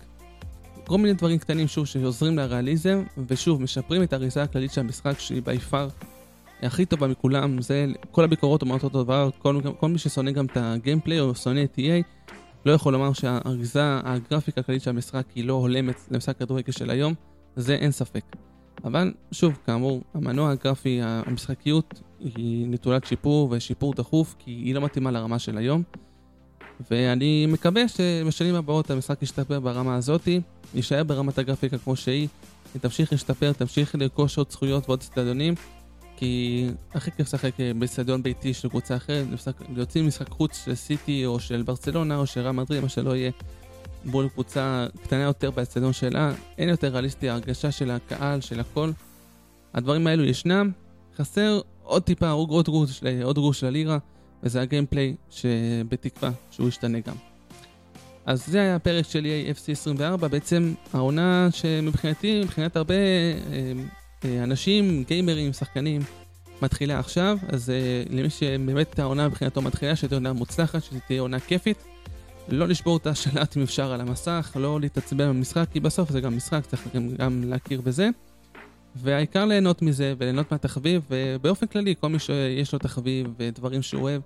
כל 0.90 0.98
מיני 0.98 1.14
דברים 1.14 1.38
קטנים 1.38 1.68
שוב 1.68 1.86
שעוזרים 1.86 2.38
לריאליזם, 2.38 3.04
ושוב 3.28 3.62
משפרים 3.62 4.04
את 4.04 4.14
האריזה 4.14 4.44
הכללית 4.44 4.74
של 4.74 4.82
המשחק 4.82 5.20
שהיא 5.20 5.42
בי 5.42 5.60
פאר 5.60 5.88
הכי 6.62 6.86
טובה 6.86 7.08
מכולם, 7.08 7.62
זה 7.62 7.86
כל 8.12 8.24
הביקורות 8.24 8.62
אומרות 8.62 8.84
אותו 8.84 9.04
דבר, 9.04 9.30
כל, 9.38 9.60
כל 9.80 9.90
מי 9.90 9.98
ששונא 9.98 10.32
גם 10.32 10.46
את 10.46 10.58
הגיימפליי 10.58 11.20
או 11.20 11.36
שונא 11.36 11.64
את 11.64 11.78
EA 11.78 12.28
לא 12.66 12.72
יכול 12.72 12.94
לומר 12.94 13.14
שהאריזה, 13.14 14.00
הגרפיקה 14.04 14.62
הכללית 14.62 14.82
של 14.82 14.90
המשחק 14.90 15.26
היא 15.36 15.46
לא 15.46 15.54
הולמת 15.54 15.96
למשחק 16.12 16.38
כדורגל 16.38 16.72
של 16.72 16.90
היום, 16.90 17.14
זה 17.56 17.76
אין 17.76 17.92
ספק. 17.92 18.24
אבל 18.84 19.14
שוב, 19.32 19.58
כאמור, 19.66 20.02
המנוע 20.14 20.52
הגרפי, 20.52 21.00
המשחקיות 21.04 22.02
היא 22.20 22.68
נטולת 22.68 23.06
שיפור 23.06 23.48
ושיפור 23.52 23.94
דחוף 23.94 24.36
כי 24.40 24.52
היא 24.52 24.76
לא 24.76 24.82
מתאימה 24.82 25.12
לרמה 25.12 25.40
של 25.40 25.58
היום. 25.58 25.84
ואני 26.92 27.46
מקווה 27.46 27.88
שבשנים 27.88 28.56
הבאות 28.56 28.92
המשחק 28.92 29.22
ישתפר 29.22 29.60
ברמה 29.60 29.96
הזאתי, 29.96 30.42
יישאר 30.76 31.04
ברמת 31.04 31.38
הגרפיקה 31.38 31.78
כמו 31.78 31.96
שהיא, 31.96 32.28
תמשיך 32.82 33.12
להשתפר, 33.12 33.52
תמשיך 33.54 33.96
לרכוש 33.96 34.38
עוד 34.38 34.52
זכויות 34.52 34.90
ועוד 34.90 35.00
צדדונים, 35.00 35.56
כי 36.18 36.66
הכי 36.94 37.12
כיף 37.12 37.28
לשחק 37.28 37.52
באצטדיון 37.80 38.24
ביתי 38.24 38.54
של 38.54 38.70
קבוצה 38.70 38.96
אחרת, 38.96 39.26
להוציא 39.76 40.04
משחק 40.04 40.30
חוץ 40.30 40.66
של 40.66 40.76
סיטי 40.76 41.26
או 41.26 41.40
של 41.40 41.62
ברצלונה 41.62 42.18
או 42.18 42.26
של 42.26 42.42
רם 42.42 42.56
מדריד, 42.56 42.84
מה 42.84 42.90
שלא 42.90 43.16
יהיה, 43.16 43.32
מול 44.06 44.30
קבוצה 44.30 44.88
קטנה 45.04 45.22
יותר 45.22 45.52
באצטדיון 45.52 45.94
שלה, 45.94 46.34
אין 46.58 46.70
יותר 46.70 46.88
ריאליסטי 46.88 47.30
ההרגשה 47.30 47.72
של 47.72 47.92
הקהל, 47.92 48.42
של 48.42 48.60
הכל. 48.60 48.92
הדברים 49.74 50.08
האלו 50.08 50.24
ישנם, 50.24 50.72
חסר 51.18 51.62
עוד 51.84 52.04
טיפה, 52.04 52.30
עוד 52.30 52.66
גרוש 53.36 53.60
של 53.60 53.66
הלירה. 53.66 53.98
וזה 54.44 54.62
הגיימפליי 54.62 55.16
שבתקווה 55.30 56.32
שהוא 56.52 56.68
ישתנה 56.68 57.00
גם. 57.00 57.16
אז 58.26 58.48
זה 58.48 58.62
היה 58.62 58.76
הפרק 58.76 59.06
של 59.06 59.26
EA 59.26 59.58
FC 59.58 59.72
24, 59.72 60.28
בעצם 60.28 60.74
העונה 60.94 61.48
שמבחינתי, 61.52 62.42
מבחינת 62.44 62.76
הרבה 62.76 62.96
אה, 62.96 63.72
אה, 64.26 64.44
אנשים, 64.44 65.04
גיימרים, 65.08 65.54
שחקנים, 65.54 66.02
מתחילה 66.62 67.00
עכשיו, 67.00 67.38
אז 67.48 67.70
אה, 67.70 68.04
למי 68.10 68.30
שבאמת 68.30 69.00
העונה 69.00 69.28
מבחינתו 69.28 69.62
מתחילה, 69.62 69.96
שתהיה 69.96 70.18
עונה 70.18 70.34
מוצלחת, 70.34 70.84
שתהיה 70.84 71.22
עונה 71.22 71.40
כיפית, 71.40 71.84
לא 72.48 72.68
לשבור 72.68 72.98
את 72.98 73.08
השלט 73.08 73.58
אם 73.58 73.62
אפשר 73.62 73.92
על 73.92 74.02
המסך, 74.02 74.52
לא 74.60 74.80
להתעצבן 74.80 75.30
במשחק, 75.30 75.66
כי 75.74 75.80
בסוף 75.80 76.12
זה 76.12 76.22
גם 76.22 76.38
משחק, 76.38 76.66
צריך 76.66 76.88
גם, 76.96 77.10
גם 77.16 77.44
להכיר 77.44 77.82
בזה. 77.82 78.10
והעיקר 78.96 79.46
ליהנות 79.46 79.82
מזה 79.82 80.14
וליהנות 80.18 80.52
מהתחביב, 80.52 81.02
ובאופן 81.10 81.68
כללי, 81.68 81.96
כל 82.00 82.10
מי 82.10 82.20
שיש 82.20 82.74
לו 82.74 82.80
תחביב 82.80 83.28
ודברים 83.38 83.82
שהוא 83.82 84.02
אוהב, 84.02 84.22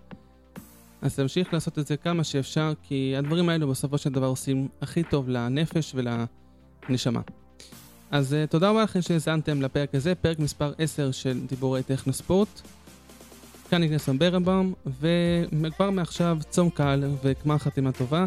אז 1.01 1.15
תמשיך 1.15 1.53
לעשות 1.53 1.79
את 1.79 1.87
זה 1.87 1.97
כמה 1.97 2.23
שאפשר, 2.23 2.73
כי 2.83 3.15
הדברים 3.17 3.49
האלו 3.49 3.69
בסופו 3.69 3.97
של 3.97 4.09
דבר 4.09 4.27
עושים 4.27 4.67
הכי 4.81 5.03
טוב 5.03 5.29
לנפש 5.29 5.95
ולנשמה. 5.95 7.21
אז 8.11 8.33
uh, 8.33 8.51
תודה 8.51 8.69
רבה 8.69 8.83
לכם 8.83 9.01
שהאזנתם 9.01 9.61
לפרק 9.61 9.95
הזה, 9.95 10.15
פרק 10.15 10.39
מספר 10.39 10.73
10 10.77 11.11
של 11.11 11.39
דיבורי 11.47 11.83
טכנו 11.83 12.13
ספורט. 12.13 12.61
כאן 13.69 13.81
נגנסון 13.81 14.19
ברנבאום, 14.19 14.73
וכבר 15.61 15.89
מעכשיו 15.89 16.37
צום 16.49 16.69
קל 16.69 17.03
וגמר 17.23 17.57
חתימה 17.57 17.91
טובה. 17.91 18.25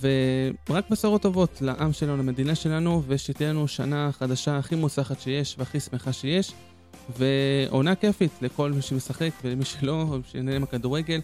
ורק 0.00 0.90
בשורות 0.90 1.22
טובות 1.22 1.58
לעם 1.60 1.92
שלנו, 1.92 2.16
למדינה 2.16 2.54
שלנו, 2.54 3.02
ושתהיה 3.06 3.50
לנו 3.50 3.68
שנה 3.68 4.10
חדשה 4.12 4.58
הכי 4.58 4.74
מוצלחת 4.74 5.20
שיש 5.20 5.56
והכי 5.58 5.80
שמחה 5.80 6.12
שיש. 6.12 6.52
ועונה 7.18 7.94
כיפית 7.94 8.32
לכל 8.42 8.72
מי 8.72 8.82
שמשחק 8.82 9.30
ולמי 9.44 9.64
שלא, 9.64 10.18
שנהנה 10.24 10.58
מהכדורגל. 10.58 11.20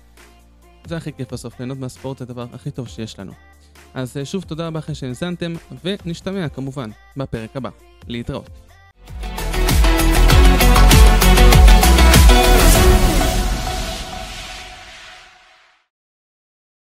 זה 0.87 0.97
הכי 0.97 1.13
כיף 1.13 1.33
בסוף, 1.33 1.61
ליהנות 1.61 1.79
מהספורט 1.79 2.19
זה 2.19 2.25
הדבר 2.25 2.47
הכי 2.53 2.71
טוב 2.71 2.89
שיש 2.89 3.19
לנו. 3.19 3.33
אז 3.95 4.17
שוב 4.25 4.45
תודה 4.45 4.67
רבה 4.67 4.79
אחרי 4.79 4.95
שהאזנתם, 4.95 5.55
ונשתמע 5.85 6.49
כמובן 6.49 6.91
בפרק 7.17 7.57
הבא. 7.57 7.71
להתראות. 8.09 8.72